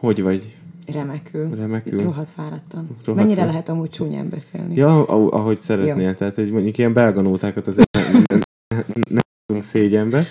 [0.00, 0.54] Hogy vagy?
[0.92, 1.54] Remekül.
[1.54, 2.02] Remekül.
[2.02, 2.86] Rohadt fáradtan.
[3.04, 3.50] Rohadt Mennyire fáradt.
[3.50, 4.74] lehet amúgy csúnyán beszélni?
[4.74, 6.06] Ja, ahogy szeretnél.
[6.06, 6.12] Jó.
[6.12, 8.40] Tehát, hogy mondjuk ilyen belganótákat azért nem, nem,
[9.08, 10.24] nem tudunk szégyenbe.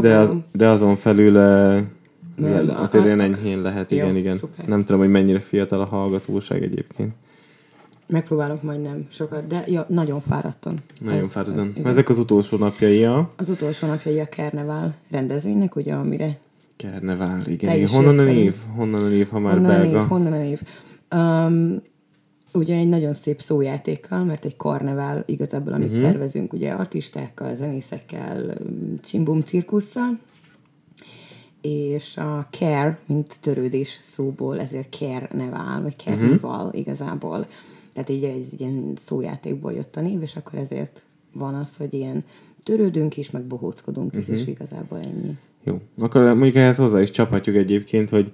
[0.00, 1.84] De, az, de azon felül eh,
[2.36, 4.36] Nem, le- a- azért ilyen enyhén lehet, Jó, igen, igen.
[4.36, 4.66] szuper.
[4.66, 7.12] Nem tudom, hogy mennyire fiatal a hallgatóság egyébként.
[8.08, 10.78] Megpróbálok majd nem sokat, de ja, nagyon fáradtan.
[11.00, 11.72] Nagyon Ez- fáradtan.
[11.76, 11.86] igen.
[11.86, 16.38] Ezek az utolsó napjai a Az utolsó napjai a Carnival rendezvénynek, ugye, amire
[16.76, 17.46] Karnevál.
[17.46, 17.88] Igen, igen.
[17.88, 18.54] Honnan a név?
[18.74, 19.98] Honnan a név, ha már honnan a belga?
[19.98, 20.60] név, honnan a név.
[21.14, 21.82] Um,
[22.52, 25.94] ugye egy nagyon szép szójátékkal, mert egy karnevál igazából, amit Mhm.
[25.96, 26.10] uh-huh.
[26.10, 28.58] szervezünk, ugye artistákkal, zenészekkel,
[29.02, 30.18] csimbum cirkusszal,
[31.60, 36.64] és a care, mint törődés szóból, ezért care nevál, vagy carnival Mhm.
[36.66, 36.78] uh-huh.
[36.80, 37.46] igazából.
[37.92, 42.24] Tehát így egy ilyen szójátékból jött a név, és akkor ezért van az, hogy ilyen
[42.62, 44.36] törődünk is, meg bohóckodunk is, Mhm.
[44.36, 45.36] és igazából ennyi.
[45.66, 45.80] Jó.
[45.98, 48.32] Akkor mondjuk ehhez hozzá is csaphatjuk egyébként, hogy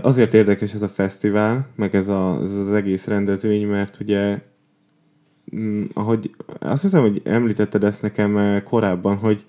[0.00, 4.38] azért érdekes ez a fesztivál, meg ez, a, ez az egész rendezvény, mert ugye
[5.56, 9.44] mm, ahogy azt hiszem, hogy említetted ezt nekem korábban, hogy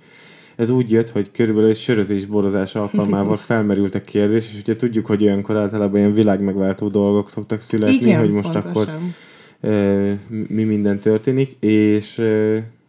[0.56, 5.06] ez úgy jött, hogy körülbelül egy sörözés borozás alkalmával felmerült a kérdés, és ugye tudjuk,
[5.06, 8.72] hogy olyankor általában ilyen világmegváltó dolgok szoktak születni, Igen, hogy most pontosan.
[8.72, 8.94] akkor
[10.48, 12.22] mi minden történik, és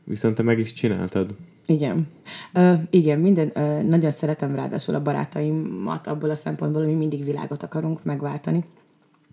[0.04, 1.36] viszont te meg is csináltad.
[1.66, 2.06] Igen.
[2.52, 7.24] Ö, igen, minden, ö, nagyon szeretem ráadásul a barátaimat abból a szempontból, hogy mi mindig
[7.24, 8.64] világot akarunk megváltani.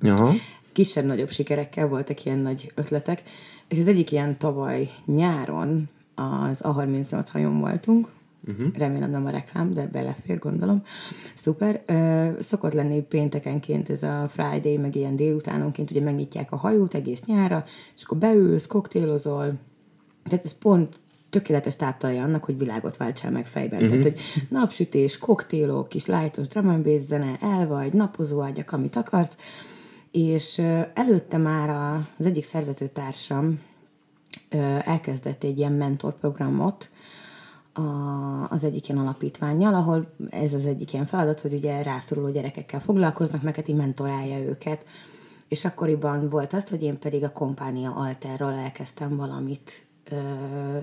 [0.02, 0.32] Aha.
[0.72, 3.24] Kisebb-nagyobb sikerekkel voltak ilyen nagy ötletek,
[3.68, 8.08] és az egyik ilyen tavaly nyáron az A38 hajón voltunk,
[8.48, 8.76] uh-huh.
[8.78, 10.84] remélem nem a reklám, de belefér, gondolom.
[11.36, 11.84] Szuper.
[11.86, 17.24] Ö, szokott lenni péntekenként ez a Friday, meg ilyen délutánonként, ugye megnyitják a hajót egész
[17.26, 19.54] nyára, és akkor beülsz, koktélozol,
[20.24, 21.00] tehát ez pont
[21.34, 23.84] tökéletes táptalja annak, hogy világot váltsál meg fejben.
[23.84, 24.00] Uh-huh.
[24.00, 28.96] Tehát, hogy napsütés, koktélok, kis lájtos drum and bass zene, el vagy, napozó ágyak, amit
[28.96, 29.38] akarsz,
[30.12, 30.58] és
[30.94, 31.70] előtte már
[32.20, 33.60] az egyik szervezőtársam
[34.86, 36.90] elkezdett egy ilyen mentorprogramot
[37.74, 37.82] a,
[38.50, 43.42] az egyik ilyen alapítványjal, ahol ez az egyik ilyen feladat, hogy ugye rászoruló gyerekekkel foglalkoznak,
[43.42, 44.86] meg hát így mentorálja őket.
[45.48, 49.86] És akkoriban volt az, hogy én pedig a kompánia alterral elkezdtem valamit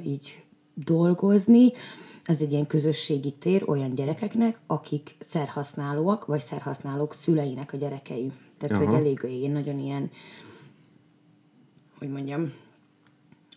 [0.04, 0.42] így
[0.74, 1.72] dolgozni.
[2.24, 8.32] Ez egy ilyen közösségi tér olyan gyerekeknek, akik szerhasználóak, vagy szerhasználók szüleinek a gyerekei.
[8.58, 8.86] Tehát, Aha.
[8.86, 10.10] hogy elég ilyen, nagyon ilyen,
[11.98, 12.52] hogy mondjam,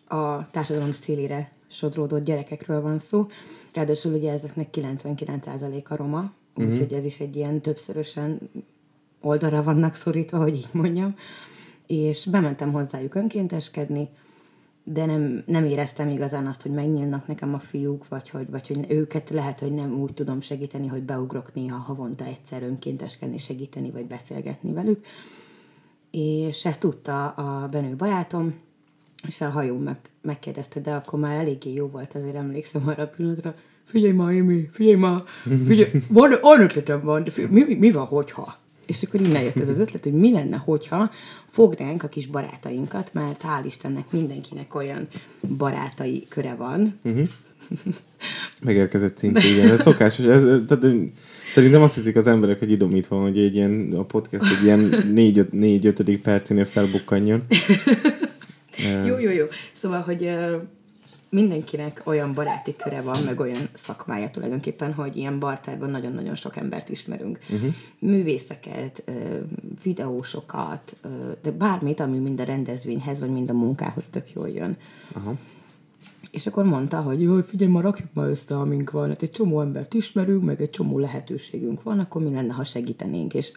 [0.08, 3.28] a társadalom szélére sodródott gyerekekről van szó.
[3.74, 8.40] Ráadásul ugye ezeknek 99%-a roma, úgyhogy ez is egy ilyen többszörösen
[9.22, 11.16] oldalra vannak szorítva, hogy így mondjam.
[11.88, 14.10] És bementem hozzájuk önkénteskedni,
[14.84, 18.86] de nem, nem éreztem igazán azt, hogy megnyílnak nekem a fiúk, vagy hogy, vagy hogy
[18.88, 24.06] őket lehet, hogy nem úgy tudom segíteni, hogy beugrok néha havonta egyszer önkénteskedni, segíteni, vagy
[24.06, 25.06] beszélgetni velük.
[26.12, 28.56] És ezt tudta a Benő barátom,
[29.28, 33.08] és a hajó meg, megkérdezte, de akkor már eléggé jó volt, azért emlékszem arra a
[33.08, 33.56] pillanatra.
[33.84, 37.92] Figyelj már, Imi, figyelj már, figyelj, van, van ötletem van, de figyelj, mi, mi, mi
[37.92, 38.62] van, hogyha?
[38.86, 41.12] És akkor innen jött ez az ötlet, hogy mi lenne, hogyha
[41.50, 45.08] fognánk a kis barátainkat, mert hál' Istennek mindenkinek olyan
[45.58, 47.00] barátai köre van.
[48.62, 49.70] Megérkezett szintén, igen.
[49.70, 50.26] Ez szokásos.
[50.26, 50.86] Ez, tehát,
[51.52, 55.04] szerintem azt hiszik az emberek, hogy idomít van, hogy egy ilyen, a podcast egy ilyen
[55.14, 57.44] négy-öt, négy-ötödik percénél felbukkanjon.
[59.06, 59.46] Jó, jó, jó.
[59.74, 60.30] Szóval, hogy
[61.34, 66.90] mindenkinek olyan baráti köre van, meg olyan szakmája tulajdonképpen, hogy ilyen bartárban nagyon-nagyon sok embert
[66.90, 67.40] ismerünk.
[67.50, 67.70] Uh-huh.
[68.00, 69.04] Művészeket,
[69.84, 70.96] videósokat,
[71.42, 74.78] de bármit, ami mind a rendezvényhez, vagy mind a munkához tök jól jön.
[75.14, 75.34] Aha.
[76.32, 79.08] És akkor mondta, hogy jó, figyelj, ma rakjuk ma össze, amink van.
[79.08, 83.34] Hát egy csomó embert ismerünk, meg egy csomó lehetőségünk van, akkor mi lenne, ha segítenénk.
[83.34, 83.52] És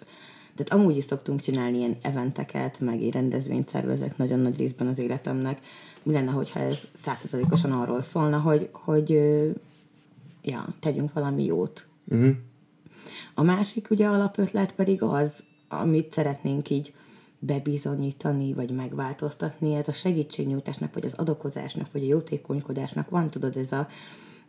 [0.54, 5.58] tehát amúgy is szoktunk csinálni ilyen eventeket, meg rendezvényt szervezek nagyon nagy részben az életemnek.
[6.06, 9.10] Mi lenne, hogyha ez százszerzalékosan arról szólna, hogy, hogy
[10.42, 11.86] ja, tegyünk valami jót.
[12.04, 12.34] Uh-huh.
[13.34, 16.94] A másik ugye alapötlet pedig az, amit szeretnénk így
[17.38, 23.72] bebizonyítani, vagy megváltoztatni, ez a segítségnyújtásnak, vagy az adokozásnak, vagy a jótékonykodásnak van, tudod, ez
[23.72, 23.88] a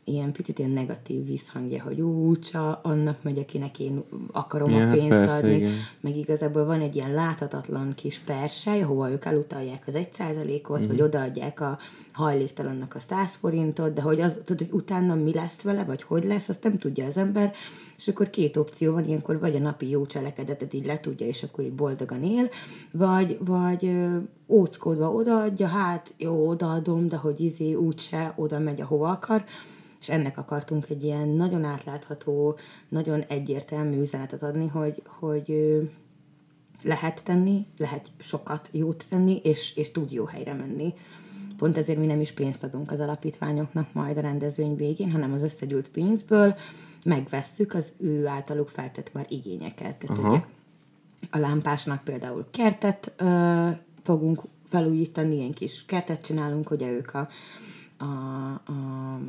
[0.09, 4.79] ilyen picit ilyen negatív visszhangja, hogy ú, csa, annak megy, akinek én akarom Ja, a
[4.85, 5.55] hát pénzt persze, adni.
[5.55, 5.71] igen.
[6.01, 10.87] Meg igazából van egy ilyen láthatatlan kis persely, ahova ők elutalják az egy százalékot, Mhm.
[10.87, 11.77] vagy odaadják a
[12.11, 16.23] hajléktalannak a 100 forintot, de hogy az, tudod, hogy utána mi lesz vele, vagy hogy
[16.23, 17.53] lesz, azt nem tudja az ember,
[17.97, 21.63] és akkor két opció van, ilyenkor vagy a napi jó cselekedetet így letudja, és akkor
[21.63, 22.49] így boldogan él,
[22.91, 23.91] vagy, vagy
[24.47, 29.43] óckodva odaadja, hát jó, odaadom, de hogy izé úgyse oda megy, ahova akar,
[30.07, 32.57] és ennek akartunk egy ilyen nagyon átlátható,
[32.89, 35.53] nagyon egyértelmű üzenetet adni, hogy, hogy
[36.83, 40.93] lehet tenni, lehet sokat jót tenni, és, és tud jó helyre menni.
[41.57, 45.43] Pont ezért mi nem is pénzt adunk az alapítványoknak majd a rendezvény végén, hanem az
[45.43, 46.55] összegyűlt pénzből
[47.05, 49.95] megvesszük az ő általuk feltett már igényeket.
[49.95, 50.41] Tehát ugye
[51.31, 53.69] a lámpásnak például kertet ö,
[54.03, 57.27] fogunk felújítani, ilyen kis kertet csinálunk, ugye ők a,
[57.97, 58.03] a,
[58.53, 59.19] a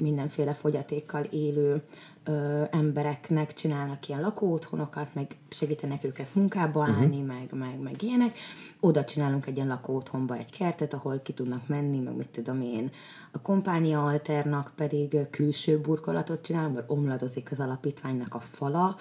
[0.00, 1.82] mindenféle fogyatékkal élő
[2.24, 6.92] ö, embereknek csinálnak ilyen lakóotthonokat, meg segítenek őket munkába mhm.
[6.92, 7.26] állni, uh-huh.
[7.26, 8.36] meg, meg, meg ilyenek.
[8.80, 12.90] Oda csinálunk egy ilyen lakóotthonba egy kertet, ahol ki tudnak menni, meg mit tudom én.
[13.32, 18.96] A kompánia alternak pedig külső burkolatot csinálunk, mert omladozik az alapítványnak a fala,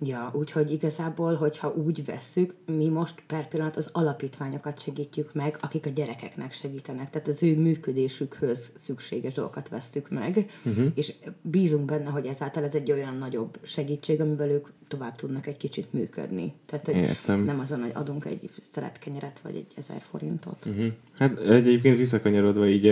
[0.00, 5.86] ja, úgyhogy igazából, hogyha úgy vesszük, mi most per pillanat az alapítványokat segítjük meg, akik
[5.86, 7.10] a gyerekeknek segítenek.
[7.10, 10.86] Tehát az ő működésükhöz szükséges dolgokat vesszük meg, uh-huh.
[10.94, 11.12] és
[11.42, 15.92] bízunk benne, hogy ezáltal ez egy olyan nagyobb segítség, amivel ők tovább tudnak egy kicsit
[15.92, 16.54] működni.
[16.66, 17.44] Tehát hogy Értem.
[17.44, 18.50] nem azon, hogy adunk egy
[18.98, 20.66] kenyeret, vagy egy ezer forintot.
[20.66, 20.92] Uh-huh.
[21.16, 22.86] Hát egyébként visszakanyarodva így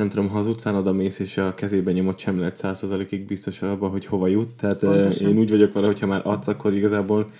[0.00, 3.62] nem tudom, ha az utcán oda mész, és a kezében nyomott sem lehet százszerzalékig biztos
[3.62, 4.54] abban, hogy hova jut.
[4.54, 5.28] Tehát Pontosan.
[5.28, 7.30] én úgy vagyok vele, hogyha már adsz, akkor igazából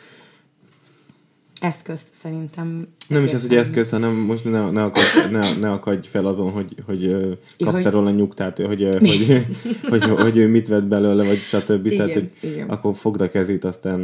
[1.61, 2.89] eszközt szerintem.
[3.09, 6.51] Nem is ez, hogy eszköz, hanem most ne, ne, akadj, ne, ne akadj fel azon,
[6.51, 7.17] hogy, hogy
[7.59, 7.93] kapsz hogy...
[7.93, 9.47] róla nyugtát, hogy, hogy, hogy,
[9.89, 11.87] hogy, hogy, ő mit vett belőle, vagy stb.
[11.87, 12.69] Igen, Tehát, hogy igen.
[12.69, 14.01] akkor fogd a kezét, aztán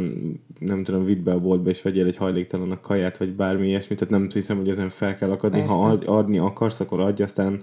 [0.59, 3.99] nem tudom, vidd be a boltba, és vegyél egy hajléktalannak kaját, vagy bármi ilyesmit.
[3.99, 5.59] Tehát nem hiszem, hogy ezen fel kell akadni.
[5.59, 5.73] Persze.
[5.73, 7.61] Ha adni akarsz, akkor adj, aztán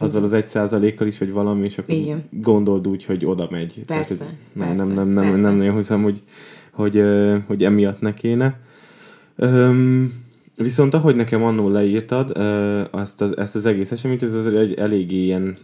[0.00, 2.24] azzal az egy százalékkal is, vagy valami, és akkor Igen.
[2.30, 3.84] gondold úgy, hogy oda megy.
[3.86, 5.40] Persze, Tehát, persze, nem, nem, nem, persze.
[5.40, 6.22] nem nagyon hiszem, hogy,
[6.70, 7.02] hogy,
[7.46, 8.60] hogy emiatt ne kéne.
[9.36, 10.12] Üm,
[10.56, 12.30] viszont ahogy nekem annól leírtad
[12.90, 15.56] azt az, ezt az egész eseményt, ez az egy eléggé ilyen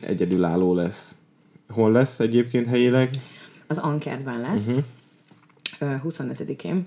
[0.00, 1.16] egyedülálló lesz.
[1.68, 3.10] Hol lesz egyébként helyileg?
[3.66, 4.84] Az Ankertben lesz, uh-huh.
[5.80, 6.86] 25-én.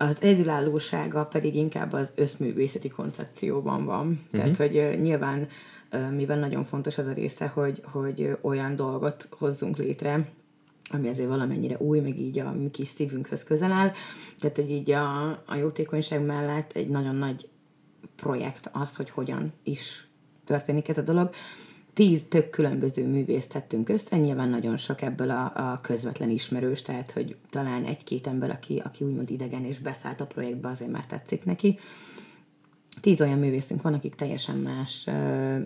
[0.00, 4.06] Az egyedülállósága pedig inkább az összművészeti koncepcióban van.
[4.06, 4.30] Uh-huh.
[4.30, 5.48] Tehát, hogy nyilván,
[6.10, 10.28] mivel nagyon fontos az a része, hogy, hogy olyan dolgot hozzunk létre,
[10.90, 13.92] ami azért valamennyire új, meg így a mi kis szívünkhöz közel áll.
[14.38, 17.48] Tehát, hogy így a, a jótékonyság mellett egy nagyon nagy
[18.16, 20.08] projekt az, hogy hogyan is
[20.44, 21.30] történik ez a dolog
[21.98, 27.12] tíz tök különböző művészt tettünk össze, nyilván nagyon sok ebből a, a közvetlen ismerős, tehát
[27.12, 31.44] hogy talán egy-két ember, aki, aki úgymond idegen és beszállt a projektbe, azért már tetszik
[31.44, 31.78] neki.
[33.00, 35.14] Tíz olyan művészünk van, akik teljesen más uh,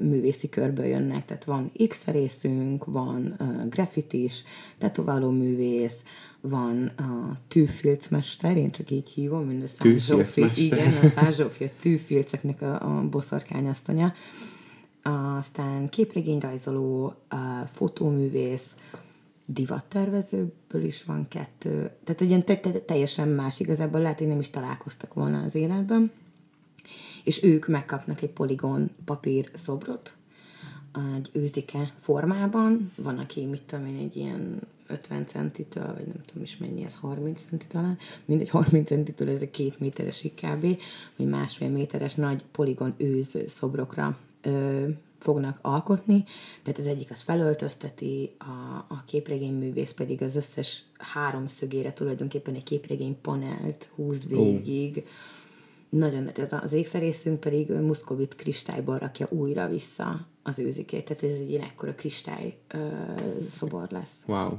[0.01, 4.43] művészi körből jönnek, tehát van x részünk, van uh, graffitis,
[4.79, 6.03] tetováló művész,
[6.41, 12.63] van a tűfilcmester, én csak így hívom, Száz Zsófi, igen, a Száz Zsófi, a tűfilceknek
[12.63, 14.13] a, a boszorkányasztonya
[15.03, 17.15] aztán képregényrajzoló,
[17.73, 18.75] fotóművész,
[19.47, 21.91] divattervezőből is van kettő.
[22.05, 25.55] Tehát egy ilyen te- te- teljesen más, igazából lehet, hogy nem is találkoztak volna az
[25.55, 26.11] életben.
[27.25, 30.15] És ők megkapnak egy poligon papír szobrot,
[31.17, 32.93] egy őzike formában.
[32.97, 36.97] Van, aki, mit tudom én, egy ilyen 50 centitől, vagy nem tudom is mennyi, ez
[36.97, 40.67] 30 centi talán, mindegy 30 centitől ez egy két méteres kb,
[41.17, 46.25] vagy másfél méteres nagy poligon őz szobrokra ö, fognak alkotni,
[46.63, 53.21] tehát az egyik az felöltözteti, a, a képregényművész pedig az összes háromszögére tulajdonképpen egy képregény
[53.21, 54.97] panelt húz végig.
[54.97, 55.03] Oh.
[55.89, 61.51] Nagyon, tehát az ékszerészünk pedig muszkovit kristályból rakja újra vissza az őzikét, tehát ez egy
[61.51, 62.89] ilyen ekkora kristály ö,
[63.49, 64.17] szobor lesz.
[64.27, 64.51] Wow.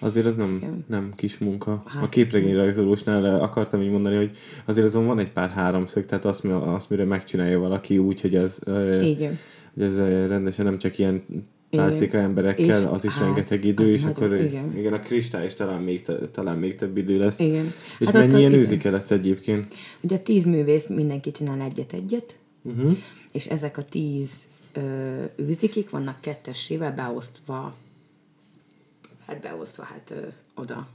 [0.00, 1.82] Azért ez nem, nem kis munka.
[1.86, 4.30] Hát, a képregényrajzolósnál akartam így mondani, hogy
[4.64, 8.58] azért azon van egy pár háromszög, tehát azt, azt mire megcsinálja valaki úgy, hogy ez,
[9.00, 9.38] Igen.
[9.74, 11.22] hogy ez rendesen nem csak ilyen
[11.70, 14.76] pálcika emberekkel, és az is hát, rengeteg idő, és nagyon, akkor igen.
[14.76, 16.02] igen, a kristály is talán még,
[16.32, 17.38] talán még több idő lesz.
[17.38, 17.72] Igen.
[17.98, 19.74] És hát mennyi ilyen őzike lesz egyébként?
[20.00, 22.96] Ugye a tíz művész mindenki csinál egyet-egyet, uh-huh.
[23.32, 24.30] és ezek a tíz
[24.72, 24.80] ö,
[25.36, 27.74] őzikik vannak kettessével beosztva
[29.30, 30.86] hát beosztva hát ö, oda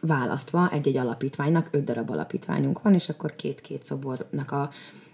[0.00, 4.70] választva egy-egy alapítványnak, öt darab alapítványunk van, és akkor két-két szobornak a,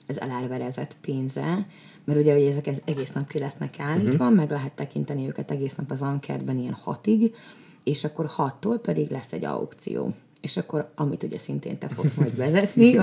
[0.09, 1.67] az elárverezett pénze,
[2.05, 4.39] mert ugye hogy ezek egész nap ki lesznek állítva, uh-huh.
[4.39, 7.35] meg lehet tekinteni őket egész nap az ankertben ilyen hatig,
[7.85, 12.37] és akkor hattól pedig lesz egy aukció és akkor, amit ugye szintén te fogsz majd
[12.37, 12.91] vezetni,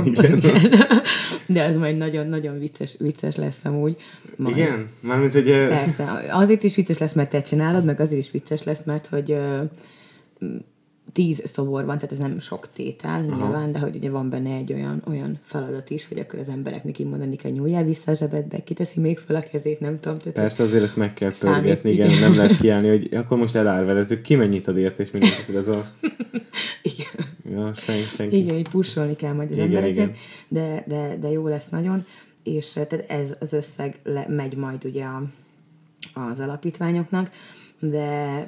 [1.48, 3.98] de ez majd nagyon-nagyon vicces, vicces lesz amúgy.
[4.36, 4.58] Majd.
[4.58, 4.90] Igen?
[5.00, 5.46] Mármint, hogy...
[5.46, 9.38] Persze, azért is vicces lesz, mert te csinálod, meg azért is vicces lesz, mert hogy
[11.14, 13.44] tíz szobor van, tehát ez nem sok tétel Aha.
[13.44, 17.00] nyilván, de hogy ugye van benne egy olyan, olyan feladat is, hogy akkor az embereknek
[17.00, 20.18] így mondani kell, nyúljál vissza a zsebedbe, kiteszi még fel a kezét, nem tudom.
[20.18, 23.56] Tehát Persze azért ezt meg kell pörgetni, igen, igen, nem lehet kiállni, hogy akkor most
[23.56, 25.90] elárverezzük, ki mennyit ad ért, és mindent ez a...
[27.50, 27.66] igen.
[27.66, 28.38] Ja, senki, senki.
[28.38, 30.14] Igen, hogy pusolni kell majd az igen, embereket, igen.
[30.48, 32.06] De, de, de jó lesz nagyon,
[32.44, 35.24] és tehát ez az összeg le, megy majd ugye a,
[36.14, 37.32] az alapítványoknak,
[37.80, 38.08] de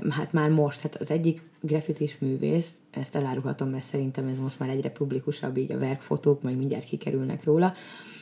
[0.10, 4.70] hát már most, hát az egyik grafitis művész, ezt elárulhatom, mert szerintem ez most már
[4.70, 7.74] egyre publikusabb, így a verkfotók, majd mindjárt kikerülnek róla.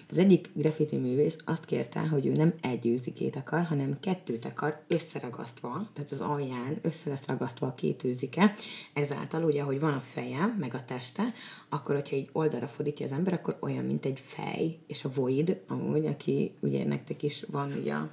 [0.10, 4.82] Az egyik graffiti művész azt kérte, hogy ő nem egy őzikét akar, hanem kettőt akar
[4.88, 8.54] összeragasztva, tehát az alján össze lesz ragasztva a két őzike.
[8.94, 11.24] Ezáltal ugye, hogy van a feje, meg a teste,
[11.70, 15.62] akkor, hogyha egy oldalra fordítja az ember, akkor olyan, mint egy fej, és a void,
[15.68, 18.10] amúgy, aki ugye nektek is van ugye a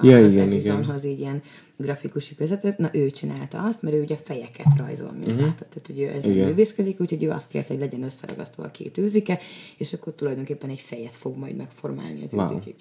[0.00, 1.00] ja, az igen, igen.
[1.04, 1.42] így ilyen
[1.76, 5.40] grafikusi közvetőt, na ő csinálta azt, mert ő ugye fejeket rajzol, mint uh-huh.
[5.40, 6.46] láttad, tehát hogy ő ezzel Igen.
[6.46, 9.38] művészkedik, úgyhogy ő azt kérte, hogy legyen összeragasztva a két őzike,
[9.76, 12.44] és akkor tulajdonképpen egy fejet fog majd megformálni az wow.
[12.44, 12.74] őzikék.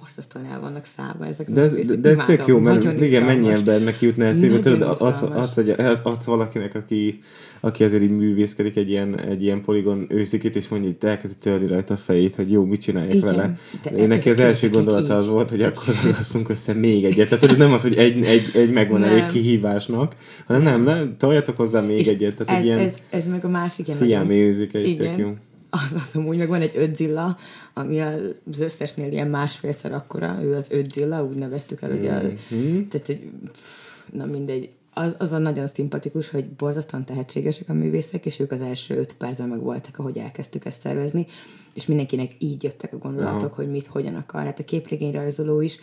[0.00, 3.34] Borzasztóan el vannak szállva ezek de, a de, de ez tök jó, mert igen, izgalmas.
[3.34, 7.18] mennyi embernek jutna eszébe, tudod, adsz, adsz, egy, adsz valakinek, aki,
[7.60, 11.66] aki azért így művészkedik egy ilyen, egy ilyen poligon őszikét, és mondja, hogy elkezdi törni
[11.66, 13.58] rajta a fejét, hogy jó, mit csináljak igen, vele.
[13.96, 17.38] Én neki az első gondolata az volt, hogy akkor ragasszunk össze még egyet.
[17.40, 21.80] Tehát nem az, hogy egy, egy, egy megvan elég kihívásnak, hanem nem, nem, toljatok hozzá
[21.80, 22.34] még és egyet.
[22.34, 25.34] Tehát ez, egy ilyen ez, ez meg a másik ilyen Sziámi őzike is tök jó.
[25.70, 27.36] Az, az amúgy meg van egy ötzilla,
[27.74, 32.22] ami az összesnél ilyen másfélszer akkora, ő az ötzilla, úgy neveztük el, hogy a,
[32.54, 32.88] mm-hmm.
[32.88, 33.20] tehát,
[33.52, 38.52] pff, na mindegy, az, az a nagyon szimpatikus, hogy borzasztóan tehetségesek a művészek, és ők
[38.52, 41.26] az első öt percben meg voltak, ahogy elkezdtük ezt szervezni,
[41.74, 43.54] és mindenkinek így jöttek a gondolatok, Aha.
[43.54, 44.44] hogy mit, hogyan akar.
[44.44, 45.78] Hát a képregényrajzoló is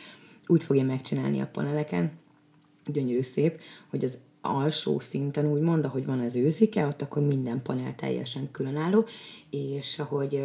[0.48, 2.12] úgy fogja megcsinálni a paneleken,
[2.91, 7.62] gyönyörű szép, hogy az alsó szinten úgy mond, hogy van az őzike, ott akkor minden
[7.62, 9.06] panel teljesen különálló,
[9.50, 10.44] és ahogy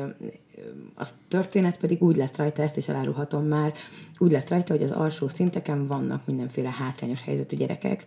[0.96, 3.74] a történet pedig úgy lesz rajta, ezt is elárulhatom már,
[4.18, 8.06] úgy lesz rajta, hogy az alsó szinteken vannak mindenféle hátrányos helyzetű gyerekek,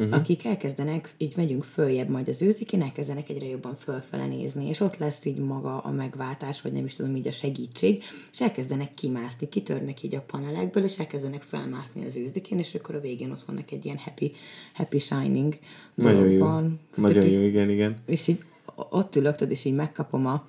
[0.00, 0.18] uh-huh.
[0.18, 4.96] akik elkezdenek, így megyünk följebb majd az őzikén, elkezdenek egyre jobban fölfele nézni, és ott
[4.96, 8.02] lesz így maga a megváltás, vagy nem is tudom, így a segítség,
[8.32, 13.00] és elkezdenek kimászni, kitörnek így a panelekből, és elkezdenek felmászni az őzikén, és akkor a
[13.00, 14.32] végén ott vannak egy ilyen happy,
[14.74, 15.58] happy shining
[15.94, 16.80] Nagyon dologban.
[16.96, 17.02] jó.
[17.02, 17.96] Nagyon jó, igen, igen.
[18.06, 18.42] És így
[18.74, 20.46] ott ülök, és így megkapom a,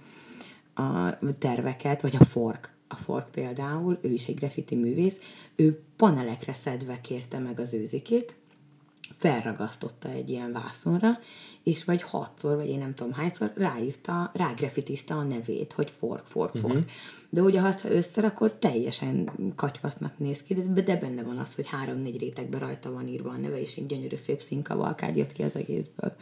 [0.81, 5.20] a terveket, vagy a fork, a Fork például, ő is egy graffiti művész,
[5.55, 8.36] ő panelekre szedve kérte meg az őzikét,
[9.18, 11.20] felragasztotta egy ilyen vászonra,
[11.63, 16.56] és vagy hatszor, vagy én nem tudom hányszor ráírta, rágrafitizta a nevét, hogy fork, fork,
[16.56, 16.74] fork.
[16.74, 16.89] Uh-huh.
[17.30, 21.68] De ugye, ha azt összerakod, teljesen katyvasznak néz ki, de, de benne van az, hogy
[21.68, 25.56] három-négy rétegben rajta van írva a neve, és egy gyönyörű szép színkavalkád jött ki az
[25.56, 26.15] egészből.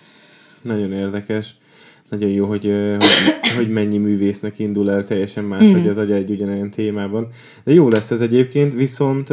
[0.62, 1.56] Nagyon érdekes
[2.10, 5.72] nagyon jó, hogy, hogy, hogy mennyi művésznek indul el teljesen más, mm.
[5.72, 7.28] hogy az agya egy ugyanolyan témában.
[7.64, 9.30] De jó lesz ez egyébként, viszont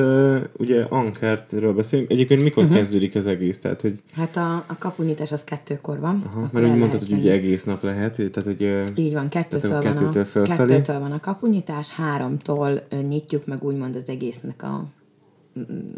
[0.56, 2.10] ugye Ankertről beszélünk.
[2.10, 2.78] Egyébként mikor uh-huh.
[2.78, 3.58] kezdődik az egész?
[3.58, 4.02] Tehát, hogy...
[4.12, 6.22] Hát a, a kapunyítás az kettőkor van.
[6.26, 8.16] Aha, mert úgy mondtad, hogy ugye egész nap lehet.
[8.16, 13.64] Tehát, hogy, Így van, kettőtől, van, kettőtől, a, kettőtől van a kapunyítás, háromtól nyitjuk meg
[13.64, 14.84] úgymond az egésznek a,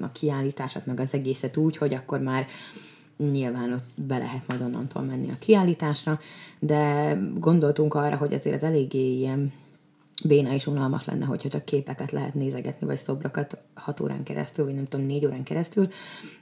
[0.01, 2.47] a kiállítását, meg az egészet úgy, hogy akkor már
[3.33, 6.21] nyilván ott be lehet majd onnantól menni a kiállításra,
[6.59, 9.53] de gondoltunk arra, hogy azért az eléggé ilyen
[10.25, 14.75] béna és unalmas lenne, hogyha csak képeket lehet nézegetni, vagy szobrokat hat órán keresztül, vagy
[14.75, 15.89] nem tudom, négy órán keresztül.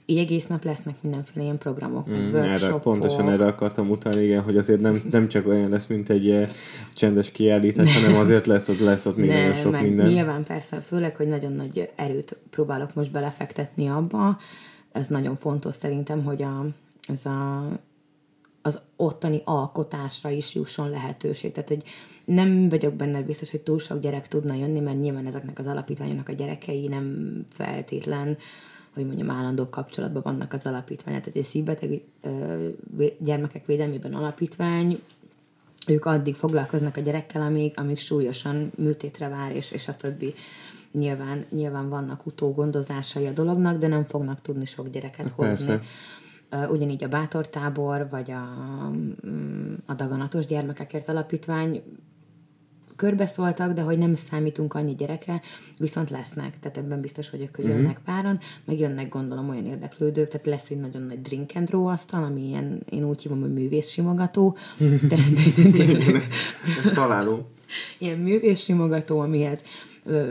[0.05, 4.57] Így egész nap lesznek mindenféle ilyen programok, mm, erre, Pontosan erre akartam utalni, igen, hogy
[4.57, 6.49] azért nem, nem csak olyan lesz, mint egy uh,
[6.93, 10.07] csendes kiállítás, hanem azért lesz ott, lesz ott még nagyon sok minden.
[10.07, 14.37] Nyilván persze, főleg, hogy nagyon nagy erőt próbálok most belefektetni abba,
[14.97, 16.65] ez nagyon fontos szerintem, hogy a,
[17.07, 17.67] ez a,
[18.61, 21.51] az ottani alkotásra is jusson lehetőség.
[21.51, 21.83] Tehát, hogy
[22.25, 26.29] nem vagyok benne biztos, hogy túl sok gyerek tudna jönni, mert nyilván ezeknek az alapítványoknak
[26.29, 28.37] a gyerekei nem feltétlen
[28.93, 31.21] hogy mondjam, állandó kapcsolatban vannak az alapítványok.
[31.21, 32.01] Tehát egy szívbeteg
[33.19, 35.01] gyermekek védelmében alapítvány,
[35.87, 40.33] ők addig foglalkoznak a gyerekkel, amíg, amíg súlyosan műtétre vár, és, és a többi
[40.91, 45.65] nyilván, nyilván vannak utógondozásai a dolognak, de nem fognak tudni sok gyereket hozni.
[45.65, 46.67] Persze.
[46.69, 48.43] Ugyanígy a Bátortábor, vagy a,
[49.27, 51.83] mm, a Daganatos Gyermekekért Alapítvány
[52.97, 55.41] körbeszóltak, de hogy nem számítunk annyi gyerekre,
[55.77, 57.79] viszont lesznek, tehát ebben biztos vagyok, hogy uh-huh.
[57.79, 61.85] jönnek páran, meg jönnek gondolom olyan érdeklődők, tehát lesz egy nagyon nagy drink and draw
[61.85, 64.57] asztal, ami ilyen, én úgy hívom, hogy művész simogató.
[64.77, 65.15] De, de,
[65.71, 66.21] de, de, de,
[66.77, 67.49] Ez találó.
[67.97, 69.63] Ilyen művész simogató, amihez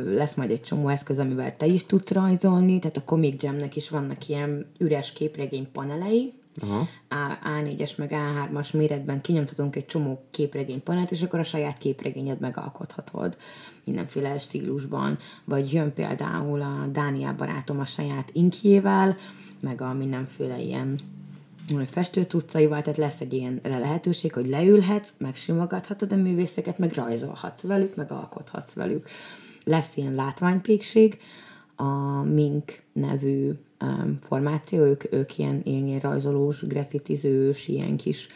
[0.04, 3.88] lesz majd egy csomó eszköz, amivel te is tudsz rajzolni, tehát a Comic Jamnek is
[3.88, 6.88] vannak ilyen üres képregény panelei, Aha.
[7.08, 13.36] A, A4-es meg A3-as méretben kinyomtatunk egy csomó képregénypanelt, és akkor a saját képregényed megalkothatod
[13.84, 15.18] mindenféle stílusban.
[15.44, 19.16] Vagy jön például a Dániel barátom a saját inkjével,
[19.60, 20.98] meg a mindenféle ilyen
[21.86, 27.96] festő tudcaival, tehát lesz egy ilyen lehetőség, hogy leülhetsz, megsimogathatod a művészeket, meg rajzolhatsz velük,
[27.96, 29.08] meg alkothatsz velük.
[29.68, 31.18] Lesz ilyen látványpékség,
[31.76, 38.28] a Mink nevű um, formáció, ők, ők ilyen, ilyen rajzolós, grafitizős, ilyen kis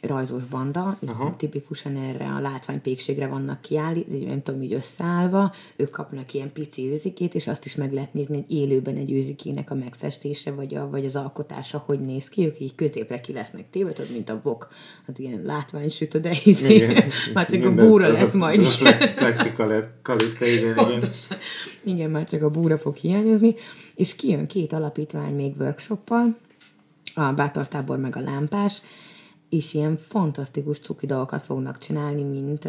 [0.00, 1.34] rajzos banda, Aha.
[1.36, 7.34] tipikusan erre a látványpékségre vannak kiállítva, nem tudom, így összeállva, ők kapnak ilyen pici őzikét,
[7.34, 11.04] és azt is meg lehet nézni, hogy élőben egy őzikének a megfestése, vagy, a, vagy
[11.04, 14.68] az alkotása, hogy néz ki, ők így középre ki lesznek téve, tudod, mint a vok,
[15.06, 16.86] az ilyen látványsüt, de izé,
[17.34, 18.60] már csak a búra lesz a, majd.
[18.60, 21.10] Az a plexikalitka, igen, igen.
[21.84, 23.54] Igen, már csak a búra fog hiányozni,
[23.94, 26.36] és kijön két alapítvány még workshoppal,
[27.14, 28.82] a Bátortábor meg a Lámpás,
[29.48, 32.68] és ilyen fantasztikus cuki dolgokat fognak csinálni, mint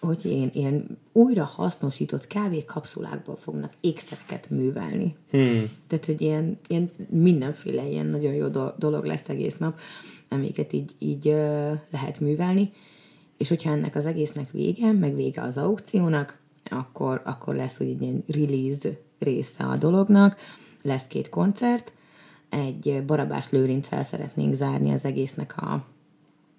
[0.00, 5.14] hogy én ilyen újra hasznosított kávékapszulákból fognak ékszereket művelni.
[5.30, 5.70] Hmm.
[5.86, 8.46] Tehát, hogy ilyen, ilyen mindenféle ilyen nagyon jó
[8.78, 9.78] dolog lesz egész nap,
[10.28, 11.24] amiket így, így
[11.90, 12.72] lehet művelni,
[13.36, 16.38] és hogyha ennek az egésznek vége, meg vége az aukciónak,
[16.70, 20.36] akkor, akkor lesz úgy egy ilyen release része a dolognak,
[20.82, 21.92] lesz két koncert,
[22.50, 25.86] egy Barabás Lőrinccel szeretnénk zárni az egésznek a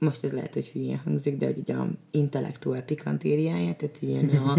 [0.05, 4.57] most ez lehet, hogy hülye hangzik, de hogy így a intellektuál pikantériáját, tehát ilyen a,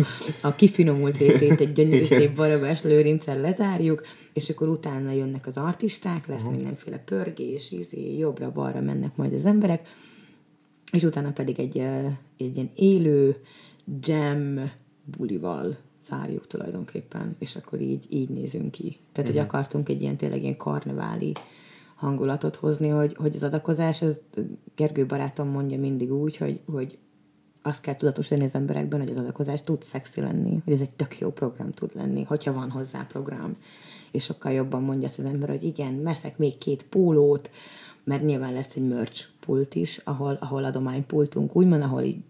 [0.48, 6.26] a kifinomult részét egy gyönyörű szép Barabás Lőrinccel lezárjuk, és akkor utána jönnek az artisták,
[6.26, 6.54] lesz uh-huh.
[6.54, 9.88] mindenféle pörgés, izé, jobbra-balra mennek majd az emberek,
[10.92, 11.78] és utána pedig egy,
[12.38, 13.36] egy ilyen élő
[14.00, 14.70] jam
[15.16, 18.82] bulival zárjuk tulajdonképpen, és akkor így, így nézünk ki.
[18.82, 19.26] Tehát, uh-huh.
[19.26, 19.44] hogy mhm.
[19.44, 21.32] akartunk egy ilyen tényleg ilyen karneváli
[21.94, 24.20] hangulatot hozni, hogy, hogy az adakozás, az
[24.74, 26.98] Gergő barátom mondja mindig úgy, hogy, hogy
[27.62, 31.18] azt kell tudatosítani az emberekben, hogy az adakozás tud szexi lenni, hogy ez egy tök
[31.18, 33.56] jó program tud lenni, hogyha van hozzá program.
[34.10, 37.50] És sokkal jobban mondja azt az ember, hogy igen, meszek még két pólót,
[38.04, 42.22] mert nyilván lesz egy merch pult is, ahol, ahol adománypultunk, úgymond, ahol így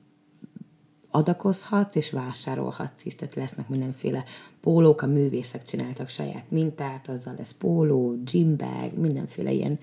[1.12, 4.24] adakozhatsz és vásárolhatsz is, tehát lesznek mindenféle
[4.60, 9.78] pólók, a művészek csináltak saját mintát, azzal lesz póló, gymbag, mindenféle ilyen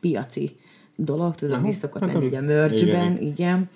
[0.00, 0.56] piaci
[0.96, 3.22] dolog, tudom, mi szokott hát, lenni így a merchben, igen.
[3.22, 3.70] igen,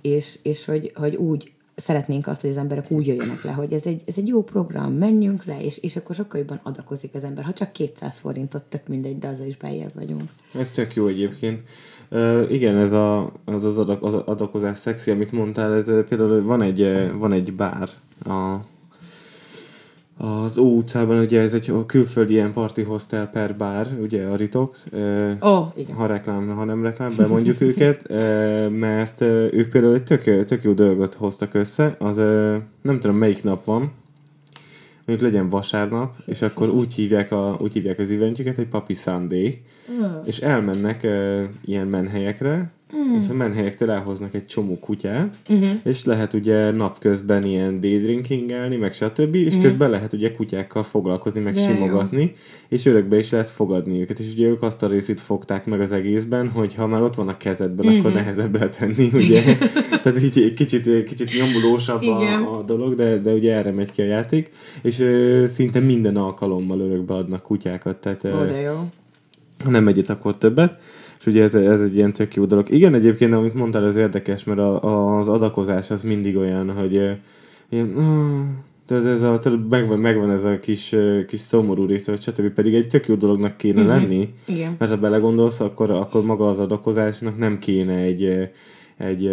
[0.00, 3.86] és, és hogy, hogy úgy szeretnénk azt, hogy az emberek úgy jöjjenek le, hogy ez
[3.86, 7.44] egy, ez egy jó program, menjünk le, és, és akkor sokkal jobban adakozik az ember.
[7.44, 10.30] Ha csak 200 forintot, tök mindegy, de az is beljebb vagyunk.
[10.58, 11.68] Ez tök jó egyébként.
[12.14, 16.62] Uh, igen, ez a, az, az, adak, az adakozás szexi, amit mondtál, ez például van
[16.62, 17.88] egy, van egy bár
[18.24, 18.60] a,
[20.24, 24.86] az Ó utcában, ugye ez egy külföldi ilyen party hostel per bár, ugye a Ritox.
[25.40, 25.96] Oh, igen.
[25.96, 28.08] Ha reklám, ha nem reklám, bemondjuk őket,
[28.70, 29.20] mert
[29.50, 32.16] ők például egy tök, tök jó dolgot hoztak össze, az
[32.82, 33.92] nem tudom melyik nap van,
[35.06, 39.62] mondjuk legyen vasárnap, és akkor úgy hívják, a, úgy hívják az eventjüket, hogy Papi Sunday,
[40.00, 40.04] mm.
[40.24, 43.20] és elmennek uh, ilyen menhelyekre, Mm.
[43.20, 45.68] És a menhelyektől elhoznak egy csomó kutyát, uh-huh.
[45.84, 49.62] és lehet ugye napközben ilyen daydrinkingelni, meg stb., és uh-huh.
[49.62, 52.30] közben lehet ugye kutyákkal foglalkozni, meg De simogatni, jó.
[52.68, 55.92] és örökbe is lehet fogadni őket, és ugye ők azt a részét fogták meg az
[55.92, 58.00] egészben, hogy ha már ott van a kezedben, uh-huh.
[58.00, 59.42] akkor nehezebb eltenni, ugye?
[60.02, 64.02] Tehát így egy kicsit, kicsit nyomulósabb a, a dolog, de, de ugye erre megy ki
[64.02, 64.50] a játék,
[64.82, 68.24] és ö, szinte minden alkalommal örökbe adnak kutyákat, tehát...
[68.24, 68.90] Ó, de jó.
[69.64, 70.80] Ha nem egyet, akkor többet.
[71.18, 72.70] És ugye ez, ez egy ilyen tök jó dolog.
[72.70, 76.92] Igen, egyébként, amit mondtál, az érdekes, mert a, az adakozás az mindig olyan, hogy
[77.68, 77.94] ilyen,
[78.88, 80.94] ez a, megvan, megvan ez a kis,
[81.26, 82.48] kis szomorú része, vagy stb.
[82.48, 83.96] pedig egy tök jó dolognak kéne uh-huh.
[83.96, 84.28] lenni.
[84.46, 84.76] Igen.
[84.78, 88.50] Mert ha belegondolsz, akkor, akkor maga az adakozásnak nem kéne egy
[88.96, 89.26] egy,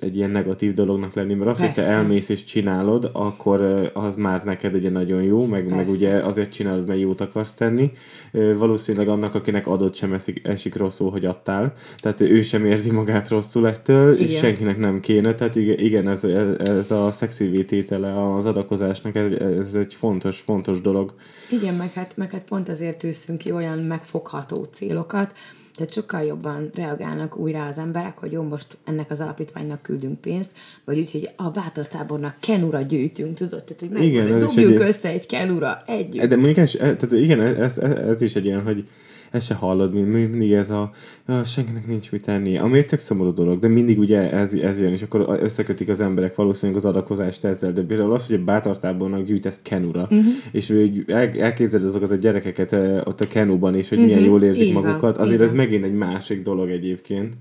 [0.00, 4.44] egy ilyen negatív dolognak lenni, mert azt, hogy te elmész és csinálod, akkor az már
[4.44, 7.92] neked ugye nagyon jó, meg, meg ugye azért csinálod, mert jót akarsz tenni.
[8.32, 11.72] Valószínűleg annak, akinek adott sem esik, esik rosszul, hogy adtál.
[11.98, 14.26] Tehát ő sem érzi magát rosszul ettől, igen.
[14.26, 15.34] és senkinek nem kéne.
[15.34, 21.14] Tehát igen, ez, ez a szexi tétele az adakozásnak, ez, ez egy fontos, fontos dolog.
[21.50, 25.32] Igen, meg hát, meg hát pont azért tűzünk ki olyan megfogható célokat,
[25.74, 30.50] tehát sokkal jobban reagálnak újra az emberek, hogy jó, most ennek az alapítványnak küldünk pénzt,
[30.84, 33.64] vagy úgy, hogy a bátortábornak kenura gyűjtünk, tudod?
[33.64, 34.88] Tehát, hogy meg igen, dobjuk egy...
[34.88, 36.24] össze egy kenura együtt.
[36.24, 38.88] De mondjuk ez, tehát igen, ez, ez, ez is egy ilyen, hogy
[39.32, 40.92] ezt se hallod, mindig ez a,
[41.26, 44.80] a senkinek nincs mit tenni, ami egy tök szomorú dolog, de mindig ugye ez, ez
[44.80, 48.44] jön, és akkor összekötik az emberek valószínűleg az adakozást ezzel, de például az, hogy a
[48.44, 50.24] bátortábornak gyűjtesz kenura, uh-huh.
[50.52, 52.72] és hogy el, elképzeled azokat a gyerekeket
[53.06, 54.12] ott a kenuban is, hogy uh-huh.
[54.12, 55.46] milyen jól érzik Igen, magukat, azért Igen.
[55.46, 57.34] ez megint egy másik dolog egyébként.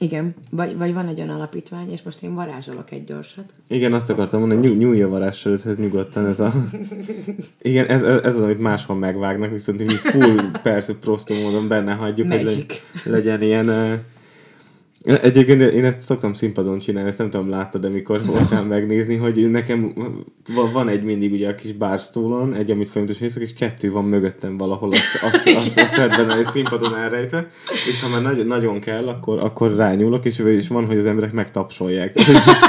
[0.00, 3.44] Igen, vagy, vagy van egy olyan alapítvány, és most én varázsolok egy gyorsat.
[3.66, 6.52] Igen, azt akartam mondani, nyúj, nyúlj a varázsörödhez nyugodtan ez a...
[7.62, 12.28] Igen, ez, ez, az, amit máshol megvágnak, viszont mi full, persze, prostó módon benne hagyjuk,
[12.28, 12.80] Magic.
[13.02, 13.68] hogy legyen ilyen
[15.08, 19.50] Egyébként én ezt szoktam színpadon csinálni, ezt nem tudom, láttad, de mikor voltál megnézni, hogy
[19.50, 19.92] nekem
[20.72, 24.56] van egy mindig ugye a kis bárstólon, egy, amit folyamatosan hiszek, és kettő van mögöttem
[24.56, 27.50] valahol azt, azt, azt, azt szedben egy színpadon elrejtve,
[27.88, 31.32] és ha már nagy, nagyon kell, akkor, akkor rányúlok, és, és van, hogy az emberek
[31.32, 32.14] megtapsolják.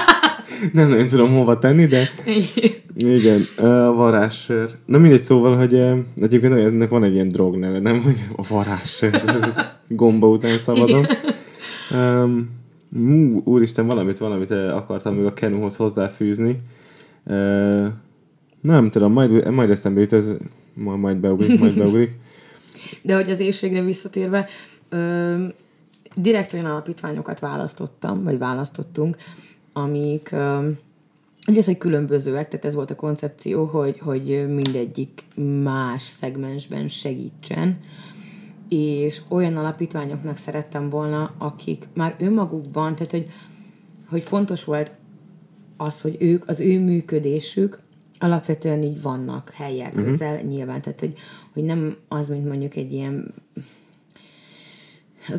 [0.74, 2.10] nem nagyon tudom hova tenni, de
[2.96, 4.70] igen, a varázssör.
[4.86, 5.74] Na mindegy, szóval, hogy
[6.22, 8.02] egyébként ennek van egy ilyen drog neve, nem?
[8.02, 9.22] Hogy a varázssör.
[9.88, 11.06] Gomba után szabadon.
[11.92, 12.50] Um,
[12.96, 16.62] ú, úristen, valamit, valamit akartam még a Kenuhoz hozzáfűzni.
[17.26, 17.88] Uh,
[18.62, 20.30] nem tudom, majd, majd eszembe jut, ez
[20.74, 22.16] majd, majd beugrik, majd beugrik.
[23.02, 24.48] De hogy az éjségre visszatérve,
[24.90, 25.46] ö,
[26.16, 29.18] direkt olyan alapítványokat választottam, vagy választottunk,
[29.74, 30.70] amik ö,
[31.56, 35.24] ez, hogy különbözőek, tehát ez volt a koncepció, hogy, hogy mindegyik
[35.64, 37.78] más szegmensben segítsen
[38.70, 43.30] és olyan alapítványoknak szerettem volna, akik már önmagukban, tehát hogy,
[44.10, 44.92] hogy fontos volt
[45.78, 47.80] az, hogy ők, az ő működésük
[48.20, 50.08] alapvetően így vannak helyek uh-huh.
[50.08, 51.14] ezzel nyilván, tehát hogy,
[51.54, 53.34] hogy nem az, mint mondjuk egy ilyen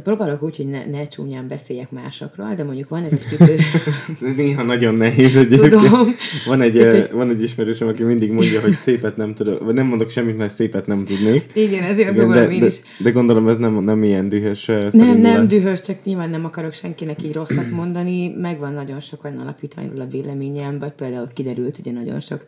[0.02, 3.56] Próbálok úgy, hogy ne, ne csúnyán beszéljek másokról, de mondjuk van ez a cipő...
[4.36, 5.70] Néha nagyon nehéz egyébként.
[5.70, 6.14] Tudom.
[6.46, 7.10] Van egy, Tehát, hogy...
[7.12, 10.52] van egy ismerősöm, aki mindig mondja, hogy szépet nem tudok, vagy nem mondok semmit, mert
[10.52, 11.44] szépet nem tudnék.
[11.52, 12.80] Igen, ezért Igen, de, én is.
[12.80, 16.74] De, de, gondolom ez nem, nem ilyen dühös Nem, nem dühös, csak nyilván nem akarok
[16.74, 18.32] senkinek így rosszat mondani.
[18.36, 22.44] Megvan nagyon sok olyan alapítványról a véleményem, vagy például kiderült ugye nagyon sok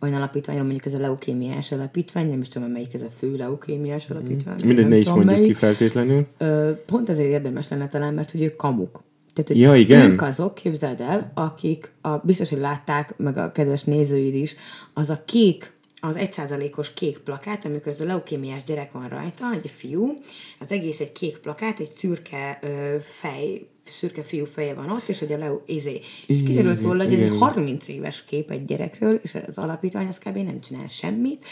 [0.00, 4.10] olyan alapítványról, mondjuk ez a leukémiás alapítvány, nem is tudom, melyik ez a fő leukémiás
[4.10, 4.56] alapítvány.
[4.64, 4.66] Mm.
[4.66, 5.46] Mindegy, ne is mondjuk melyik.
[5.46, 6.26] ki feltétlenül.
[6.38, 9.02] Ö, pont ezért érdemes lenne talán, mert hogy ők kamuk.
[9.34, 10.10] Tehát, hogy ja, igen.
[10.10, 14.56] ők azok, képzeld el, akik, a, biztos, hogy látták, meg a kedves nézőid is,
[14.92, 19.70] az a kék az egyszázalékos kék plakát, amikor ez a leukémiás gyerek van rajta, egy
[19.76, 20.14] fiú,
[20.58, 25.18] az egész egy kék plakát, egy szürke ö, fej, szürke fiú feje van ott, és
[25.18, 26.00] hogy a Leo izé.
[26.26, 30.18] És kiderült volna, hogy ez egy 30 éves kép egy gyerekről, és az alapítvány az
[30.18, 30.36] kb.
[30.36, 31.44] nem csinál semmit,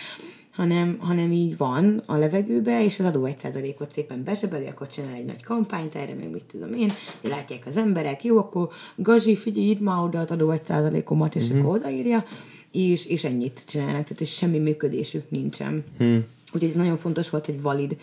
[0.53, 5.25] hanem, hanem így van a levegőbe, és az adó 1%-ot szépen besebeli, akkor csinál egy
[5.25, 9.81] nagy kampányt, erre meg mit tudom én, látják az emberek, jó, akkor Gazsi, figyelj, írd
[9.81, 11.59] már oda az adó 1%-omat, és mm-hmm.
[11.59, 12.25] akkor odaírja,
[12.73, 15.85] és, és ennyit csinálnak, tehát és semmi működésük nincsen.
[15.99, 16.25] Hmm.
[16.53, 17.97] Úgyhogy ez nagyon fontos volt, hogy valid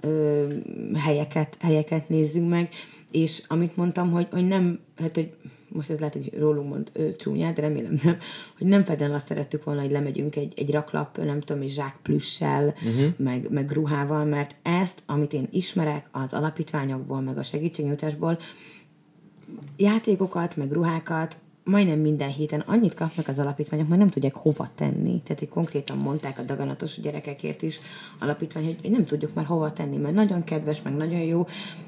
[0.00, 0.46] ö,
[0.94, 2.68] helyeket, helyeket nézzünk meg,
[3.10, 5.32] és amit mondtam, hogy, hogy nem, hát hogy
[5.68, 8.16] most ez lehet, hogy rólunk mond ö, csúnyát, de remélem nem,
[8.58, 11.96] hogy nem feltétlenül azt szerettük volna, hogy lemegyünk egy, egy raklap, nem tudom, egy zsák
[12.02, 13.12] plüssel, uh-huh.
[13.16, 18.38] meg, meg ruhával, mert ezt, amit én ismerek az alapítványokból, meg a segítségnyújtásból,
[19.76, 21.38] játékokat, meg ruhákat
[21.70, 25.20] majdnem minden héten annyit kapnak az alapítványok, hogy nem tudják hova tenni.
[25.22, 27.80] Tehát, hogy konkrétan mondták a daganatos gyerekekért is
[28.18, 31.46] alapítvány, hogy nem tudjuk már hova tenni, mert nagyon kedves, meg nagyon jó,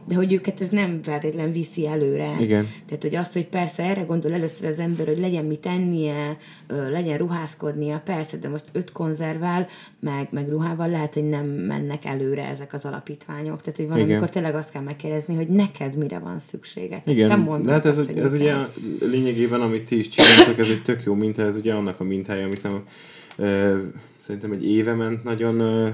[0.09, 2.37] de hogy őket ez nem feltétlen viszi előre.
[2.40, 2.68] Igen.
[2.87, 6.37] Tehát, hogy azt, hogy persze erre gondol először az ember, hogy legyen mit tennie,
[6.90, 9.66] legyen ruházkodnia, persze, de most öt konzervál,
[10.01, 13.61] meg, meg ruhával lehet, hogy nem mennek előre ezek az alapítványok.
[13.61, 14.29] Tehát, hogy van, Igen.
[14.31, 17.03] tényleg azt kell megkérdezni, hogy neked mire van szükséged.
[17.05, 18.55] Igen, te mondod de hát ez, azt, ez ugye
[19.01, 22.44] lényegében, amit ti is csináltok, ez egy tök jó minta, ez ugye annak a mintája,
[22.44, 22.82] amit nem,
[23.37, 23.78] ö,
[24.18, 25.88] szerintem egy éve ment nagyon ö,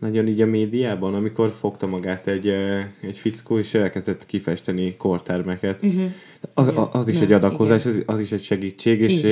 [0.00, 2.46] nagyon így a médiában, amikor fogta magát egy,
[3.00, 5.82] egy fickó, és elkezdett kifesteni kortermeket.
[5.82, 6.10] Uh-huh.
[6.54, 9.22] Az, az, az is egy adakozás, az, az is egy segítség, és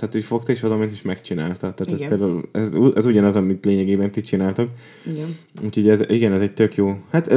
[0.00, 1.74] tehát úgy fogta, és oda ment, és megcsinálta.
[1.74, 2.02] Tehát igen.
[2.02, 4.68] ez például, ez, ez ugyanaz, amit lényegében ti csináltok.
[5.06, 5.36] Igen.
[5.64, 6.96] Úgyhogy ez, igen, ez egy tök jó.
[7.10, 7.34] Hát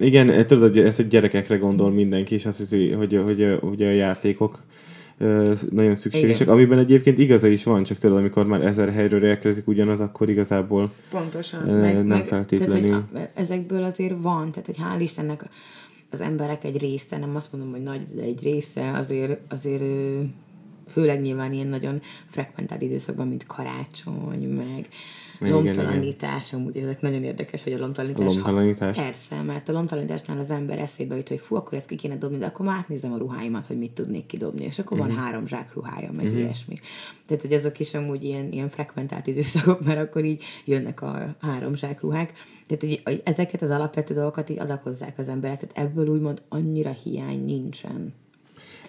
[0.00, 3.82] igen, tudod, hogy ez egy gyerekekre gondol mindenki, és azt hiszi, hogy, hogy, hogy, hogy
[3.82, 4.62] a játékok
[5.70, 6.54] nagyon szükségesek, Igen.
[6.54, 10.92] amiben egyébként igaza is van, csak tudod, amikor már ezer helyről érkezik ugyanaz, akkor igazából
[11.10, 11.60] Pontosan.
[11.60, 13.04] Meg, nem meg, feltétlenül.
[13.12, 15.48] Tehát, ezekből azért van, tehát hogy hál' Istennek
[16.10, 19.82] az emberek egy része, nem azt mondom, hogy nagy, de egy része azért, azért
[20.88, 24.88] főleg nyilván ilyen nagyon frekventált időszakban, mint karácsony, meg
[25.40, 28.26] Igen, lomtalanítás, amúgy ezek nagyon érdekes, hogy a lomtalanítás.
[28.26, 28.96] A lomtalanítás?
[28.96, 32.16] Ha, persze, mert a lomtalanításnál az ember eszébe jut, hogy fú, akkor ezt ki kéne
[32.16, 35.06] dobni, de akkor már átnézem a ruháimat, hogy mit tudnék kidobni, és akkor Mhm.
[35.06, 36.78] van három zsák ruhája, meg ilyesmi.
[37.26, 41.74] Tehát, hogy azok is amúgy ilyen, ilyen frekventált időszakok, mert akkor így jönnek a három
[41.74, 42.32] zsák ruhák.
[42.66, 46.90] Tehát, hogy hogy ezeket az alapvető dolgokat így adakozzák az emberek, tehát ebből úgymond annyira
[46.90, 48.14] hiány nincsen.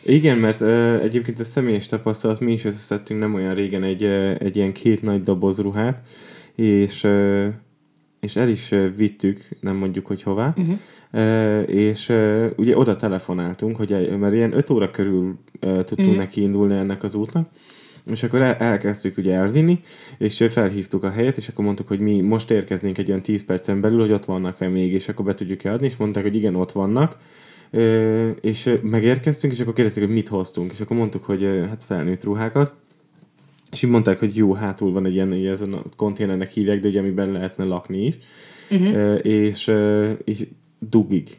[0.04, 4.36] Igen, mert uh, egyébként a személyes tapasztalat, mi is összeszedtünk nem olyan régen egy, uh,
[4.40, 6.02] egy ilyen két nagy doboz ruhát,
[6.56, 7.48] és, uh,
[8.20, 10.78] és el is uh, vittük, nem mondjuk, hogy hová, uh-huh.
[11.14, 16.16] uh, és uh, ugye oda telefonáltunk, hogy mert ilyen 5 óra körül uh, tudtunk uh-huh.
[16.16, 17.50] neki indulni ennek az útnak,
[18.12, 19.80] és akkor el, elkezdtük ugye elvinni,
[20.18, 23.82] és felhívtuk a helyet, és akkor mondtuk, hogy mi most érkeznénk egy olyan 10 percen
[23.82, 26.72] belül, hogy ott vannak-e még, és akkor be tudjuk-e adni, és mondták, hogy igen, ott
[26.72, 27.18] vannak,
[28.42, 32.74] és megérkeztünk, és akkor kérdezték, hogy mit hoztunk, és akkor mondtuk, hogy hát felnőtt ruhákat,
[33.72, 36.88] és így mondták, hogy jó, hátul van egy ilyen, ilyen ezen a konténernek hívják, de
[36.88, 38.18] ugye amiben lehetne lakni is,
[38.70, 39.20] uh-huh.
[39.26, 39.72] és,
[40.24, 40.46] és
[40.80, 41.38] dugig.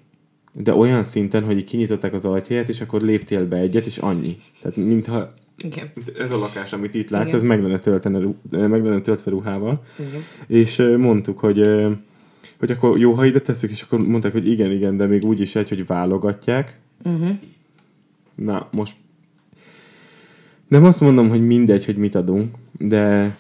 [0.53, 4.37] De olyan szinten, hogy így kinyitották az ajtaját, és akkor léptél be egyet, és annyi.
[4.63, 5.89] Tehát mintha Igen.
[6.19, 7.35] ez a lakás, amit itt látsz, Igen.
[7.35, 8.19] ez meg lenne, töltene,
[8.51, 9.83] meg lenne töltve ruhával.
[9.99, 10.25] Igen.
[10.47, 11.59] És mondtuk, hogy,
[12.61, 15.41] hogy akkor jó, ha ide tesszük, és akkor mondták, hogy igen, igen, de még úgy
[15.41, 16.79] is egy, hogy válogatják.
[17.05, 17.31] Uh-huh.
[18.35, 18.95] Na, most
[20.69, 23.37] nem azt mondom, hogy mindegy, hogy mit adunk, de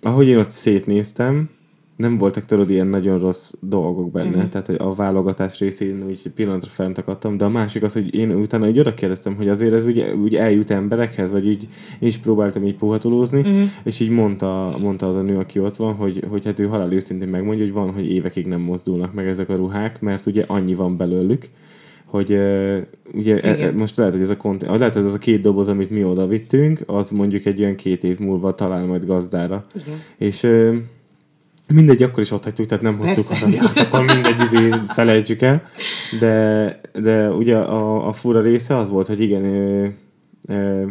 [0.00, 1.50] ahogy én ott szétnéztem,
[1.96, 4.48] nem voltak tudod ilyen nagyon rossz dolgok benne, mm.
[4.48, 8.68] tehát hogy a válogatás részén úgy pillanatra fenntakadtam, de a másik az, hogy én utána
[8.68, 12.66] úgy oda kérdeztem, hogy azért ez úgy, úgy eljut emberekhez, vagy így én is próbáltam
[12.66, 13.62] így puhatolózni, mm.
[13.84, 16.92] és így mondta, mondta az a nő, aki ott van, hogy, hogy hát ő halál
[16.92, 20.74] őszintén megmondja, hogy van, hogy évekig nem mozdulnak meg ezek a ruhák, mert ugye annyi
[20.74, 21.44] van belőlük,
[22.04, 22.76] hogy uh,
[23.14, 23.74] ugye e, Igen.
[23.74, 26.26] most lehet, hogy ez a konté- lehet, hogy ez a két doboz, amit mi oda
[26.26, 29.64] vittünk, az mondjuk egy olyan két év múlva talál majd gazdára.
[29.74, 29.98] Igen.
[30.16, 30.76] És uh,
[31.74, 35.42] mindegy, akkor is ott hagytuk, tehát nem hoztuk haza, hogy hát akkor mindegy, izé, felejtsük
[35.42, 35.62] el.
[36.20, 39.86] De, de ugye a, a fura része az volt, hogy igen, ö,
[40.46, 40.86] ö,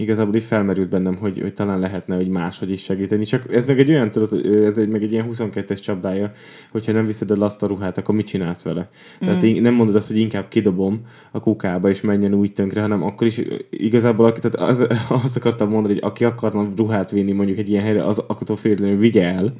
[0.00, 3.24] igazából így felmerült bennem, hogy, hogy talán lehetne, hogy máshogy is segíteni.
[3.24, 6.32] Csak ez meg egy olyan, tudod, ez egy, meg egy ilyen 22-es csapdája,
[6.70, 8.80] hogyha nem viszed el azt a ruhát, akkor mit csinálsz vele?
[8.80, 9.26] Mm.
[9.26, 13.02] Tehát így nem mondod azt, hogy inkább kidobom a kukába, és menjen úgy tönkre, hanem
[13.02, 14.86] akkor is igazából, aki, tehát az,
[15.24, 18.98] azt akartam mondani, hogy aki akarna ruhát vinni mondjuk egy ilyen helyre, az akkor félretlenül
[18.98, 19.52] vigye el,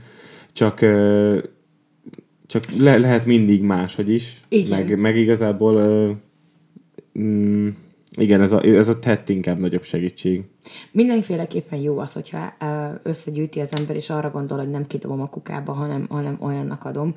[0.53, 0.81] csak
[2.51, 4.79] csak le, lehet mindig máshogy is, Igen.
[4.79, 6.11] meg, meg igazából ö,
[7.19, 7.69] mm,
[8.17, 10.45] igen, ez a, ez a tett inkább nagyobb segítség.
[10.93, 12.55] Mindenféleképpen jó az, hogyha
[13.03, 17.15] összegyűjti az ember, és arra gondol, hogy nem kidobom a kukába, hanem, hanem olyannak adom.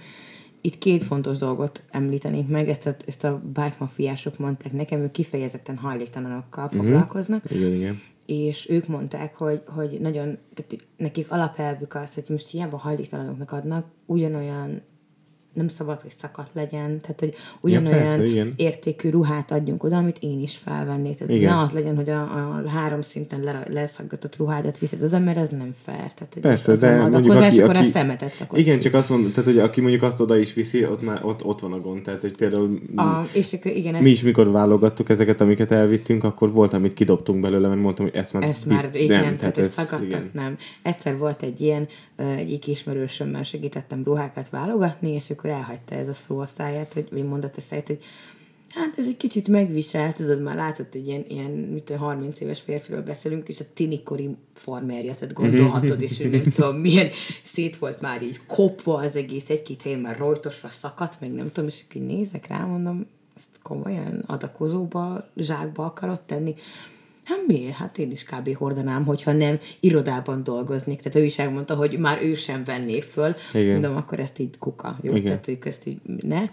[0.61, 5.11] Itt két fontos dolgot említenék meg, ezt a, ezt a bike mafiások mondták nekem, ők
[5.11, 8.01] kifejezetten hajléktalanokkal foglalkoznak, Igen, igen.
[8.25, 13.85] és ők mondták, hogy, hogy nagyon, tehát nekik alapelvük az, hogy most hiába hajléktalanoknak adnak,
[14.05, 14.81] ugyanolyan
[15.53, 18.53] nem szabad, hogy szakadt legyen, tehát hogy ugyanolyan persze, igen.
[18.55, 21.17] értékű ruhát adjunk oda, amit én is felvennék.
[21.17, 21.55] Tehát Igen.
[21.55, 25.49] ne az legyen, hogy a, a három szinten le, leszaggatott ruhádat viszed oda, mert ez
[25.49, 26.13] nem fair.
[26.13, 28.81] Tehát, Persze, az de nem mondjuk aki, akkor aki, a szemetet rakod Igen, ki.
[28.81, 31.59] csak azt mondom, tehát hogy aki mondjuk azt oda is viszi, ott már ott, ott
[31.59, 32.01] van a gond.
[32.01, 36.73] Tehát, hogy például A, és igen, mi is, mikor válogattuk ezeket, amiket elvittünk, akkor volt,
[36.73, 39.71] amit kidobtunk belőle, mert mondtam, hogy ezt már, ezt már bizt- igen, nem, tehát ez
[39.71, 40.29] szaggattat, igen.
[40.33, 40.57] nem.
[40.81, 41.87] Egyszer volt egy ilyen,
[42.37, 47.23] egyik ismerősömmel segítettem ruhákat válogatni, és akkor elhagyta ez a szó a száját, hogy, vagy
[47.23, 48.03] mondat a száját, hogy
[48.69, 52.59] hát ez egy kicsit megvisel, tudod, már látszott egy ilyen, ilyen mit tudom, 30 éves
[52.59, 57.09] férfiről beszélünk, és a tinikori farmerja, tehát gondolhatod, és ő nem tudom, milyen
[57.43, 61.69] szét volt már így kopva az egész, egy-két helyen már rojtosra szakadt, meg nem tudom,
[61.69, 66.55] és így nézek rá, mondom, ezt komolyan adakozóba, zsákba akarod tenni.
[67.23, 67.75] Hát miért?
[67.75, 68.55] Hát én is kb.
[68.55, 71.01] hordanám, hogyha nem irodában dolgoznék.
[71.01, 73.35] Tehát ő is elmondta, hogy már ő sem venné föl.
[73.53, 73.71] Igen.
[73.71, 74.97] Mondom, akkor ezt így kuka.
[75.01, 75.23] Jó, Igen.
[75.23, 76.43] tehát ők ezt így ne.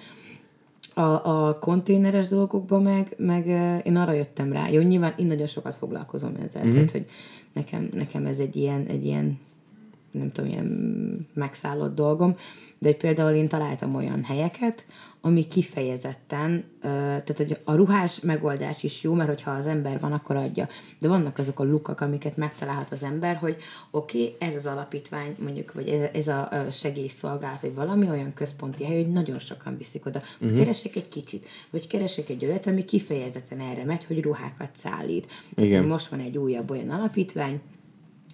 [0.95, 3.47] A, a konténeres dolgokban meg, meg
[3.87, 4.69] én arra jöttem rá.
[4.69, 6.63] Jó, nyilván én nagyon sokat foglalkozom ezzel.
[6.63, 6.73] Mm-hmm.
[6.73, 7.05] Tehát, hogy
[7.53, 9.39] nekem, nekem ez egy ilyen, egy ilyen
[10.11, 12.37] nem tudom, ilyen megszállott dolgom,
[12.79, 14.85] de például én találtam olyan helyeket,
[15.21, 20.37] ami kifejezetten, tehát hogy a ruhás megoldás is jó, mert hogyha az ember van, akkor
[20.37, 20.69] adja.
[20.99, 23.57] De vannak azok a lukak, amiket megtalálhat az ember, hogy
[23.91, 28.85] oké, okay, ez az alapítvány, mondjuk, vagy ez, ez a segélyszolgálat, vagy valami olyan központi
[28.85, 30.23] hely, hogy nagyon sokan viszik oda.
[30.41, 30.59] Uh-huh.
[30.59, 35.27] Keresek egy kicsit, vagy keresek egy olyat, ami kifejezetten erre megy, hogy ruhákat szállít.
[35.55, 35.85] Tehát, Igen.
[35.85, 37.61] most van egy újabb olyan alapítvány,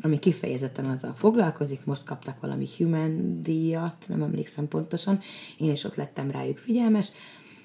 [0.06, 5.20] ami kifejezetten azzal foglalkozik, most kaptak valami human díjat, nem emlékszem pontosan,
[5.58, 7.10] én is ott lettem rájuk figyelmes,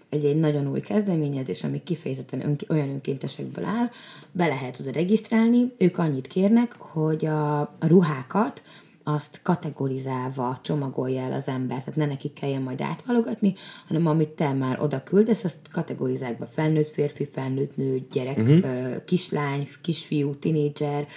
[0.09, 3.89] egy, egy nagyon új kezdeményezés, ami kifejezetten ön, olyan önkéntesekből áll,
[4.31, 8.61] be lehet oda regisztrálni, ők annyit kérnek, hogy a, a ruhákat
[9.03, 13.53] azt kategorizálva csomagolja el az ember, tehát ne nekik kelljen majd átvalogatni,
[13.87, 19.03] hanem amit te már oda küldesz, azt kategorizálva felnőtt férfi, felnőtt nő, gyerek, uh-huh.
[19.05, 21.07] kislány, kisfiú, tinédzser,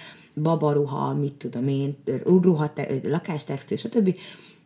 [0.42, 1.94] babaruha, mit tudom én,
[2.24, 4.16] ruha, lakástextil, stb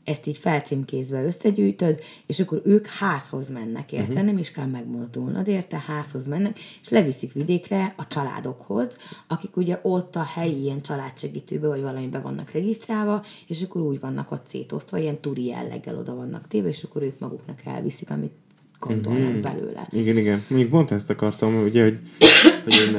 [0.08, 4.10] ezt így felcímkézve összegyűjtöd, és akkor ők házhoz mennek, érte?
[4.10, 4.24] Uh-huh.
[4.24, 5.78] Nem is kell megmozdulnod, érte?
[5.86, 11.82] Házhoz mennek, és leviszik vidékre a családokhoz, akik ugye ott a helyi ilyen családsegítőbe, vagy
[11.82, 16.68] valamiben vannak regisztrálva, és akkor úgy vannak ott szétosztva, ilyen turi jelleggel oda vannak téve,
[16.68, 18.32] és akkor ők maguknak elviszik, amit
[18.78, 19.40] gondolnak mm-hmm.
[19.40, 19.86] belőle.
[19.90, 20.42] Igen, igen.
[20.48, 21.98] Még pont ezt akartam, ugye, hogy,
[22.64, 22.96] hogy én,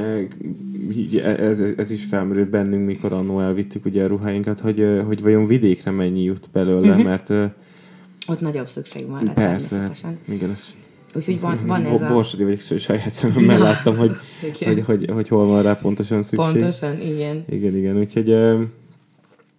[1.24, 5.22] eh, ez, ez is felmerült bennünk, mikor annó elvittük ugye a ruháinkat, hogy, eh, hogy
[5.22, 7.06] vajon vidékre mennyi jut belőle, mm-hmm.
[7.06, 7.52] mert eh,
[8.28, 9.90] ott nagyobb szükség van rá Persze,
[10.28, 10.76] igen, ez
[11.16, 12.08] Úgyhogy van, van ez a...
[12.08, 14.12] Borsodi vagyok, saját szememmel láttam, hogy,
[14.60, 16.52] hogy, hogy, hogy, hol van rá pontosan szükség.
[16.52, 17.44] Pontosan, igen.
[17.50, 18.30] Igen, igen, úgyhogy...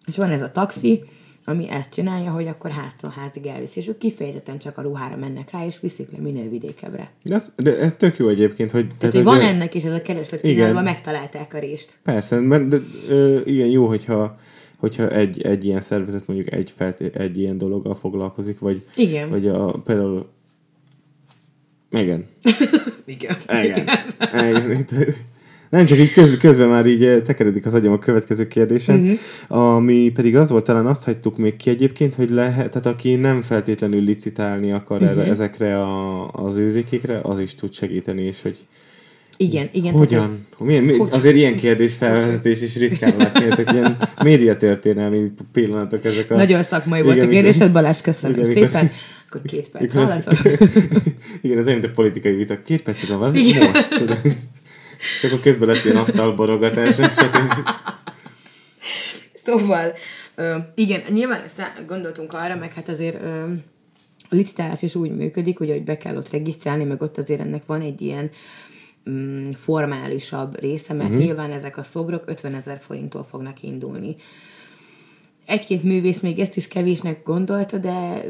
[0.06, 1.02] És van ez a taxi,
[1.50, 5.50] ami ezt csinálja, hogy akkor háztól házig elviszi, és ők kifejezetten csak a ruhára mennek
[5.50, 7.10] rá, és viszik le minél vidékebbre.
[7.22, 8.84] De ez, de ez tök jó egyébként, hogy...
[8.86, 9.44] Tehát, tehát hogy van de...
[9.44, 11.98] ennek is ez a kereslet kínálva, megtalálták a részt.
[12.02, 14.38] Persze, mert de, ö, igen, jó, hogyha
[14.76, 19.30] hogyha egy, egy ilyen szervezet mondjuk egy, felté- egy ilyen dologgal foglalkozik, vagy, igen.
[19.30, 20.28] vagy a, például
[21.90, 22.26] igen.
[23.04, 23.36] igen.
[23.46, 23.84] Igen.
[24.32, 24.70] Igen.
[24.70, 24.86] igen.
[25.70, 29.18] Nem, csak így közben, közben már így eh, tekeredik az agyam a következő kérdésen, uh-huh.
[29.48, 33.42] ami pedig az volt, talán azt hagytuk még ki egyébként, hogy lehet, tehát aki nem
[33.42, 35.28] feltétlenül licitálni akar uh-huh.
[35.28, 38.56] ezekre a, az őzékékre, az is tud segíteni, és hogy
[39.36, 39.92] igen, igen.
[39.92, 40.20] Hogyan?
[40.20, 41.08] Tehát, milyen, mi, hogy?
[41.12, 46.34] Azért ilyen kérdés felvezetés is ritkán látni, ezek ilyen médiatörténelmi pillanatok ezek a...
[46.34, 48.82] Nagyon szakmai volt a kérdésed, Balázs, köszönöm igen, szépen.
[48.82, 50.32] Mikor, akkor két perc válaszol.
[51.42, 52.62] igen, ez olyan, mint a politikai vita.
[52.62, 53.56] Két perc van, most.
[55.00, 57.68] És akkor közben lesz ilyen asztalborogatás, stb.
[59.34, 59.92] Szóval,
[60.34, 63.42] ö, igen, nyilván ezt gondoltunk arra, meg hát azért ö,
[64.30, 67.66] a licitálás is úgy működik, hogy, hogy be kell ott regisztrálni, meg ott azért ennek
[67.66, 68.30] van egy ilyen
[69.10, 71.24] mm, formálisabb része, mert uh-huh.
[71.24, 74.16] nyilván ezek a szobrok 50 ezer forinttól fognak indulni
[75.50, 78.24] egy-két művész még ezt is kevésnek gondolta, de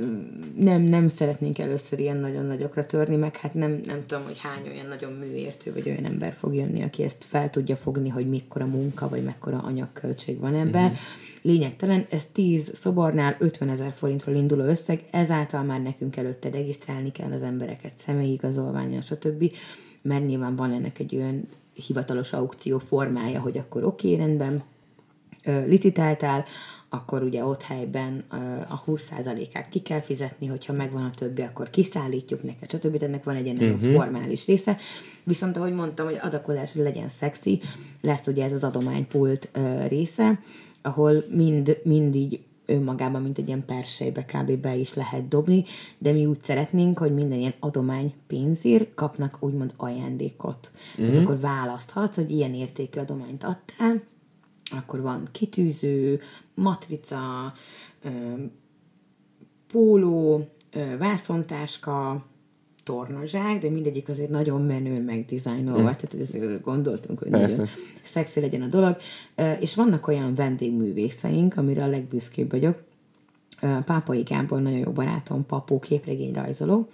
[0.56, 4.68] nem, nem szeretnénk először ilyen nagyon nagyokra törni, meg hát nem, nem tudom, hogy hány
[4.72, 8.66] olyan nagyon műértő, vagy olyan ember fog jönni, aki ezt fel tudja fogni, hogy mekkora
[8.66, 10.84] munka, vagy mekkora anyagköltség van ebben.
[10.84, 10.98] Uh-huh.
[11.42, 17.32] Lényegtelen, ez 10 szobornál 50 ezer forintról induló összeg, ezáltal már nekünk előtte regisztrálni kell
[17.32, 19.52] az embereket személyigazolványra, stb.,
[20.02, 21.46] mert nyilván van ennek egy olyan
[21.86, 24.62] hivatalos aukció formája, hogy akkor oké, okay, rendben,
[25.44, 26.44] licitáltál,
[26.90, 28.24] akkor ugye ott helyben
[28.68, 32.96] a 20%-át ki kell fizetni, hogyha megvan a többi, akkor kiszállítjuk neked, stb.
[32.96, 33.92] De ennek van egy nagyon uh-huh.
[33.92, 34.76] formális része.
[35.24, 37.60] Viszont ahogy mondtam, hogy adakozás legyen szexi,
[38.00, 39.50] lesz ugye ez az adománypult
[39.88, 40.38] része,
[40.82, 44.52] ahol mind, mind így önmagában, mint egy ilyen persejbe kb.
[44.52, 45.64] be is lehet dobni,
[45.98, 50.70] de mi úgy szeretnénk, hogy minden ilyen adomány pénzért kapnak úgymond ajándékot.
[50.90, 51.06] Uh-huh.
[51.06, 54.02] Tehát akkor választhatsz, hogy ilyen értékű adományt adtál,
[54.70, 56.20] akkor van kitűző,
[56.54, 57.52] matrica,
[59.72, 60.48] póló,
[60.98, 62.24] vászontáska,
[62.82, 65.84] tornazsák, de mindegyik azért nagyon menő megdizájnolva, mm.
[65.84, 67.56] tehát ezért gondoltunk, hogy Persze.
[67.56, 68.96] nagyon szexi legyen a dolog.
[69.60, 72.82] És vannak olyan vendégművészeink, amire a legbüszkébb vagyok.
[73.84, 76.86] Pápai Gábor, nagyon jó barátom, papó, képregényrajzoló.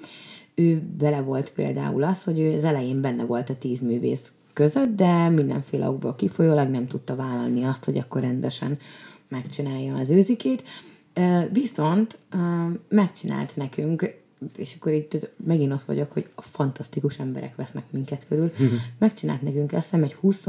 [0.55, 4.97] Ő vele volt például az, hogy ő az elején benne volt a tíz művész között,
[4.97, 8.79] de mindenféle okból kifolyólag nem tudta vállalni azt, hogy akkor rendesen
[9.29, 10.63] megcsinálja az őzikét.
[11.53, 12.19] Viszont
[12.89, 14.25] megcsinált nekünk,
[14.57, 18.53] és akkor itt megint ott vagyok, hogy a fantasztikus emberek vesznek minket körül.
[18.99, 20.47] Megcsinált nekünk azt hiszem egy 20,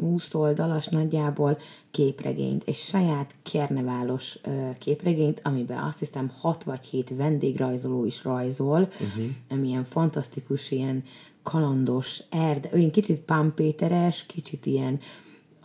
[0.00, 1.58] 20 oldalas nagyjából
[1.90, 4.38] képregényt, egy saját kerneválos
[4.78, 9.24] képregényt, amiben azt hiszem 6 vagy 7 vendégrajzoló is rajzol, uh-huh.
[9.48, 11.04] ami ilyen fantasztikus, ilyen
[11.42, 15.00] kalandos erde, olyan kicsit pámpéteres, kicsit ilyen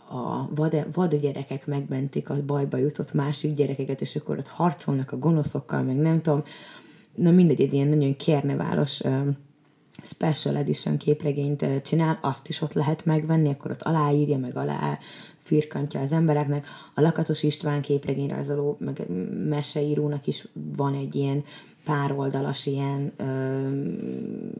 [0.08, 5.18] a vad, vad gyerekek megmentik a bajba jutott másik gyerekeket, és akkor ott harcolnak a
[5.18, 6.42] gonoszokkal, meg nem tudom.
[7.16, 9.00] Na mindegy, egy ilyen nagyon kérneválos
[10.02, 14.98] special edition képregényt csinál, azt is ott lehet megvenni, akkor ott aláírja, meg alá
[15.36, 16.66] firkantja az embereknek.
[16.94, 19.06] A Lakatos István képregényrajzoló, meg
[19.48, 21.44] meseírónak is van egy ilyen
[21.84, 24.56] pár oldalas ilyen uh,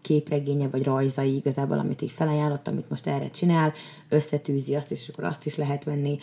[0.00, 3.72] képregénye vagy rajzai igazából, amit így felajánlott, amit most erre csinál,
[4.08, 6.18] összetűzi azt és akkor azt is lehet venni.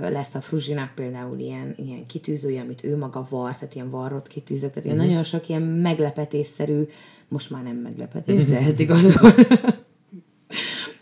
[0.00, 4.72] Lesz a Fruzsinak például ilyen, ilyen kitűzője, amit ő maga var, tehát ilyen varrott kitűzött,
[4.72, 5.06] tehát uh-huh.
[5.06, 6.86] nagyon sok ilyen meglepetésszerű,
[7.28, 9.48] most már nem meglepetés, de eddig az volt.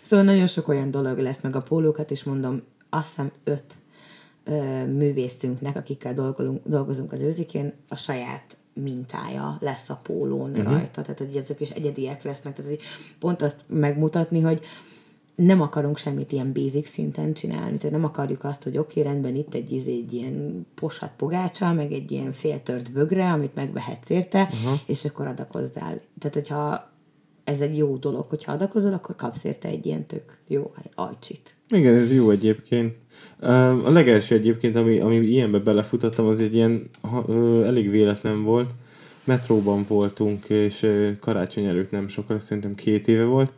[0.02, 3.74] szóval nagyon sok olyan dolog lesz meg a pólókat, és mondom, azt hiszem öt
[4.44, 10.64] ö, művészünknek, akikkel dolgozunk, dolgozunk az őzikén, a saját mintája lesz a pólón uh-huh.
[10.64, 12.80] rajta, tehát hogy ezek is egyediek lesznek, tehát hogy
[13.18, 14.60] pont azt megmutatni, hogy
[15.46, 19.34] nem akarunk semmit ilyen basic szinten csinálni, tehát nem akarjuk azt, hogy oké, okay, rendben
[19.34, 24.42] itt egy, izé, egy ilyen posat pogácsa, meg egy ilyen féltört bögre, amit megvehetsz érte,
[24.42, 24.78] uh-huh.
[24.86, 26.00] és akkor adakozzál.
[26.18, 26.90] Tehát, hogyha
[27.44, 31.54] ez egy jó dolog, hogyha adakozol, akkor kapsz érte egy ilyen tök jó ajcsit.
[31.68, 32.94] Igen, ez jó egyébként.
[33.84, 36.90] A legelső egyébként, ami, ami ilyenbe belefutottam, az egy ilyen
[37.64, 38.70] elég véletlen volt.
[39.24, 40.86] Metróban voltunk, és
[41.20, 43.52] karácsony előtt nem sokkal, szerintem két éve volt,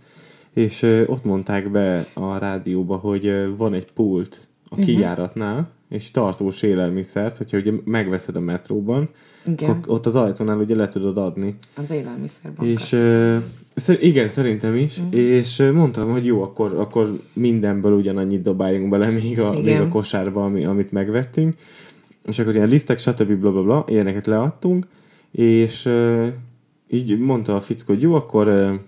[0.54, 4.86] és ott mondták be a rádióba, hogy van egy pult a uh-huh.
[4.86, 9.10] kijáratnál, és tartós élelmiszert, hogyha ugye megveszed a metróban,
[9.46, 9.70] igen.
[9.70, 11.54] Akkor ott az ajtónál ugye le tudod adni.
[11.74, 12.66] Az élelmiszerbankat.
[12.66, 15.20] És uh, igen, szerintem is, uh-huh.
[15.20, 20.44] és mondtam, hogy jó, akkor, akkor mindenből ugyanannyit dobáljunk bele még a, még a kosárba,
[20.44, 21.54] ami, amit megvettünk.
[22.26, 23.32] És akkor ilyen lisztek, stb.
[23.32, 24.86] bla bla bla, ilyeneket leadtunk,
[25.30, 26.26] és uh,
[26.88, 28.80] így mondta a fickó, hogy jó, akkor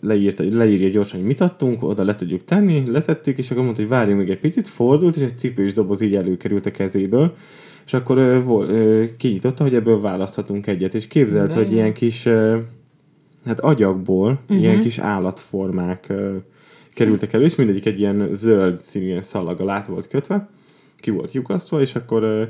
[0.00, 3.90] leírta, leírja gyorsan, hogy mit adtunk, oda le tudjuk tenni, letettük, és akkor mondta, hogy
[3.90, 7.34] várjunk még egy picit, fordult, és egy cipős doboz így előkerült a kezéből,
[7.86, 11.92] és akkor ö, vol, ö, kinyitotta, hogy ebből választhatunk egyet, és képzelt, De hogy ilyen
[11.92, 12.58] kis ö,
[13.44, 14.60] hát agyagból uh-huh.
[14.60, 16.36] ilyen kis állatformák ö,
[16.94, 20.48] kerültek elő, és mindegyik egy ilyen zöld színű ilyen szalag alá volt kötve,
[21.00, 22.42] ki volt lyukasztva, és akkor ö,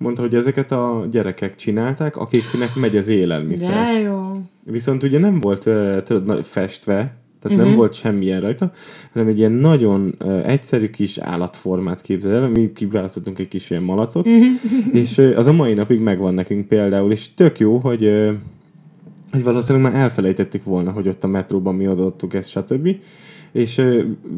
[0.00, 3.74] mondta, hogy ezeket a gyerekek csinálták, akiknek megy az élelmiszer.
[3.74, 4.40] De jó.
[4.64, 5.68] Viszont ugye nem volt
[6.04, 7.58] tudod, festve, tehát uh-huh.
[7.58, 7.76] nem mhm.
[7.76, 8.72] volt semmilyen rajta,
[9.12, 13.82] hanem egy ilyen nagyon uh, egyszerű kis állatformát képzel el, mi kiválasztottunk egy kis ilyen
[13.82, 14.46] malacot, uh-huh.
[14.92, 18.30] és uh, az a mai napig megvan nekünk például, és tök jó, hogy, uh,
[19.30, 22.88] hogy valószínűleg már elfelejtettük volna, hogy ott a metróban mi adottuk ezt, stb
[23.52, 23.82] és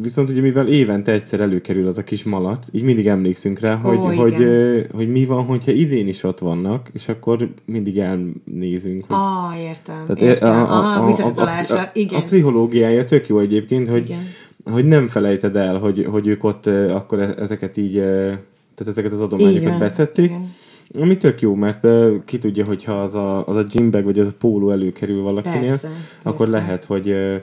[0.02, 3.98] viszont ugye mivel évente egyszer előkerül az a kis malac, így mindig emlékszünk rá, hogy,
[3.98, 4.46] Ó, hogy,
[4.92, 9.04] hogy mi van, hogyha idén is ott vannak, és akkor mindig elnézünk.
[9.06, 9.16] Hogy...
[9.16, 10.48] Ah, értem, Tehát értem.
[10.48, 12.20] A, a, a, a, a, a, igen.
[12.20, 14.26] a pszichológiája tök jó egyébként, hogy, igen.
[14.72, 19.20] hogy nem felejted el, hogy, hogy ők ott akkor e, ezeket így, tehát ezeket az
[19.22, 20.18] adományokat.
[20.18, 20.54] Igen.
[21.00, 24.26] Ami tök jó, mert uh, ki tudja, hogyha az a, az a gymbag vagy az
[24.26, 25.88] a póló előkerül valakinél, persze,
[26.22, 26.64] akkor persze.
[26.64, 27.34] lehet, hogy uh,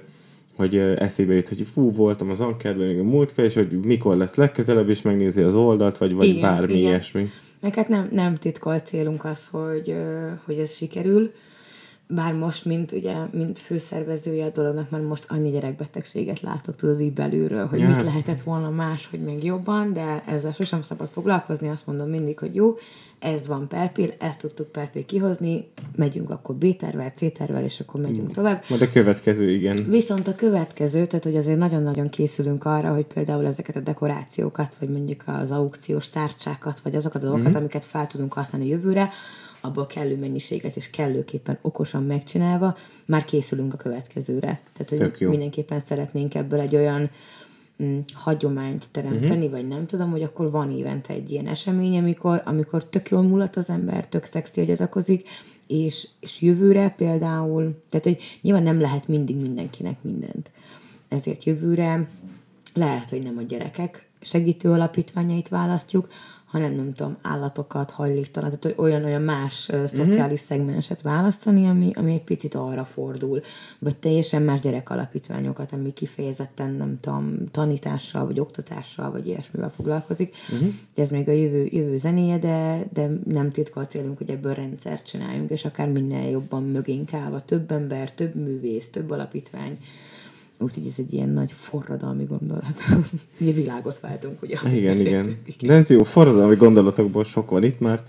[0.59, 4.35] hogy eszébe jut, hogy fú, voltam az Ankerben még a múltkor, és hogy mikor lesz
[4.35, 6.89] legközelebb, és megnézi az oldalt, vagy, vagy igen, bármi igen.
[6.89, 7.29] ilyesmi.
[7.59, 9.95] Meg hát nem, nem titkolt célunk az, hogy,
[10.45, 11.31] hogy ez sikerül,
[12.13, 17.13] bár most, mint ugye, mint főszervezője a dolognak, mert most annyi gyerekbetegséget látok, tudod így
[17.13, 17.87] belülről, hogy ja.
[17.87, 22.39] mit lehetett volna más, hogy még jobban, de ezzel sosem szabad foglalkozni, azt mondom mindig,
[22.39, 22.75] hogy jó,
[23.19, 28.63] ez van perpil, ezt tudtuk perpil kihozni, megyünk akkor B-tervel, C-tervel, és akkor megyünk tovább.
[28.69, 29.85] Majd a következő, igen.
[29.89, 34.89] Viszont a következő, tehát hogy azért nagyon-nagyon készülünk arra, hogy például ezeket a dekorációkat, vagy
[34.89, 37.59] mondjuk az aukciós tárcsákat, vagy azokat a dolgokat, mm-hmm.
[37.59, 39.09] amiket fel tudunk használni jövőre,
[39.61, 44.61] abból kellő mennyiséget és kellőképpen okosan megcsinálva, már készülünk a következőre.
[44.73, 47.09] Tehát, hogy mindenképpen szeretnénk ebből egy olyan
[47.83, 49.51] mm, hagyományt teremteni, uh-huh.
[49.51, 53.55] vagy nem tudom, hogy akkor van évente egy ilyen esemény, amikor, amikor tök jól mulat
[53.55, 55.27] az ember, tök szexi, hogy adakozik,
[55.67, 60.51] és, és jövőre például, tehát hogy nyilván nem lehet mindig mindenkinek mindent.
[61.07, 62.09] Ezért jövőre
[62.73, 66.07] lehet, hogy nem a gyerekek segítő alapítványait választjuk,
[66.51, 70.37] hanem nem tudom, állatokat, hajléktalan, tehát olyan-olyan más uh, szociális uh-huh.
[70.37, 73.41] szegmenset választani, ami, ami egy picit arra fordul,
[73.79, 80.35] vagy teljesen más gyerekalapítványokat, ami kifejezetten, nem tudom, tanítással, vagy oktatással, vagy ilyesmivel foglalkozik.
[80.53, 80.69] Uh-huh.
[80.95, 85.05] Ez még a jövő, jövő zenéje, de, de nem titka a célunk, hogy ebből rendszert
[85.05, 89.77] csináljunk, és akár minél jobban mögénk állva több ember, több művész, több alapítvány,
[90.59, 92.81] Úgyhogy ez egy ilyen nagy forradalmi gondolat.
[93.39, 94.57] ugye világot váltunk, ugye?
[94.73, 95.37] Igen, igen.
[95.61, 98.03] De ez jó, forradalmi gondolatokból sok van itt már.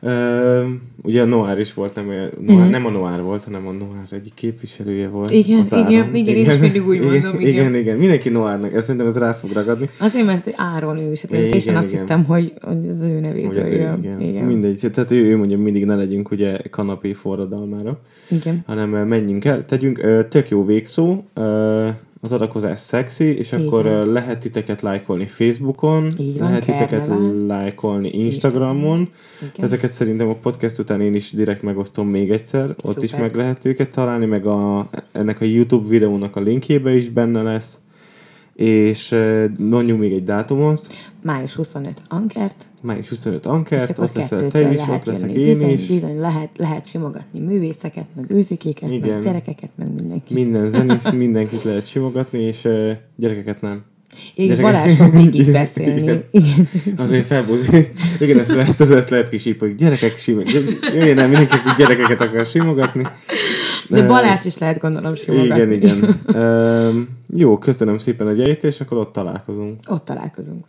[0.00, 0.64] Uh,
[1.02, 2.70] ugye a Noir is volt, nem, Noir, mm-hmm.
[2.70, 5.30] nem a Noir volt, hanem a Noir egyik képviselője volt.
[5.30, 7.18] Igen, az igen, igen, igen, én is mindig úgy mondom.
[7.18, 7.96] Igen, igen, igen, igen.
[7.96, 9.88] mindenki Noirnak, ezt szerintem ez rá fog ragadni.
[9.98, 12.00] Azért, mert Áron ő is, hát én teljesen azt igen.
[12.00, 14.20] hittem, hogy, hogy az ő nevéből az ő, igen.
[14.20, 14.44] igen.
[14.44, 18.62] Mindegy, tehát ő, ő mondja, mindig ne legyünk ugye kanapé forradalmára, igen.
[18.66, 21.24] hanem menjünk el, tegyünk, tök jó végszó,
[22.20, 24.12] az adakozás szexi, és Így akkor van.
[24.12, 27.10] lehet titeket lájkolni Facebookon, Így van, lehet titeket
[27.46, 29.08] lájkolni Instagramon.
[29.38, 29.64] Igen.
[29.64, 32.90] Ezeket szerintem a podcast után én is direkt megosztom még egyszer, Szuper.
[32.90, 37.08] ott is meg lehet őket találni, meg a, ennek a YouTube videónak a linkjébe is
[37.08, 37.78] benne lesz.
[38.54, 39.14] és
[39.58, 40.86] mondjunk még egy dátumot.
[41.22, 42.67] Május 25 Ankert.
[42.80, 45.86] Május 25 Ankert, ott leszel te is, ott leszek én bizony, is.
[45.86, 49.08] Bizony, lehet, lehet simogatni művészeket, meg őzikéket, Igen.
[49.14, 50.36] meg gyerekeket, meg mindenkit.
[50.36, 53.84] Minden zenész, mindenkit lehet simogatni, és uh, gyerekeket nem.
[54.34, 56.00] Így Balázs fog végig beszélni.
[56.00, 56.24] Igen.
[56.30, 56.68] Igen.
[56.96, 57.88] Azért felbúzni.
[58.20, 59.74] Igen, ezt lehet, ezt lehet kisípolni.
[59.74, 60.78] Gyerekek simogatni.
[60.94, 63.06] Jöjjön el mindenki, aki gyerekeket akar simogatni.
[63.88, 65.54] De Balázs is lehet gondolom simogatni.
[65.54, 66.20] Igen, igen.
[66.26, 66.94] Uh,
[67.26, 69.80] jó, köszönöm szépen a gyejtést, akkor ott találkozunk.
[69.86, 70.64] Ott találkozunk.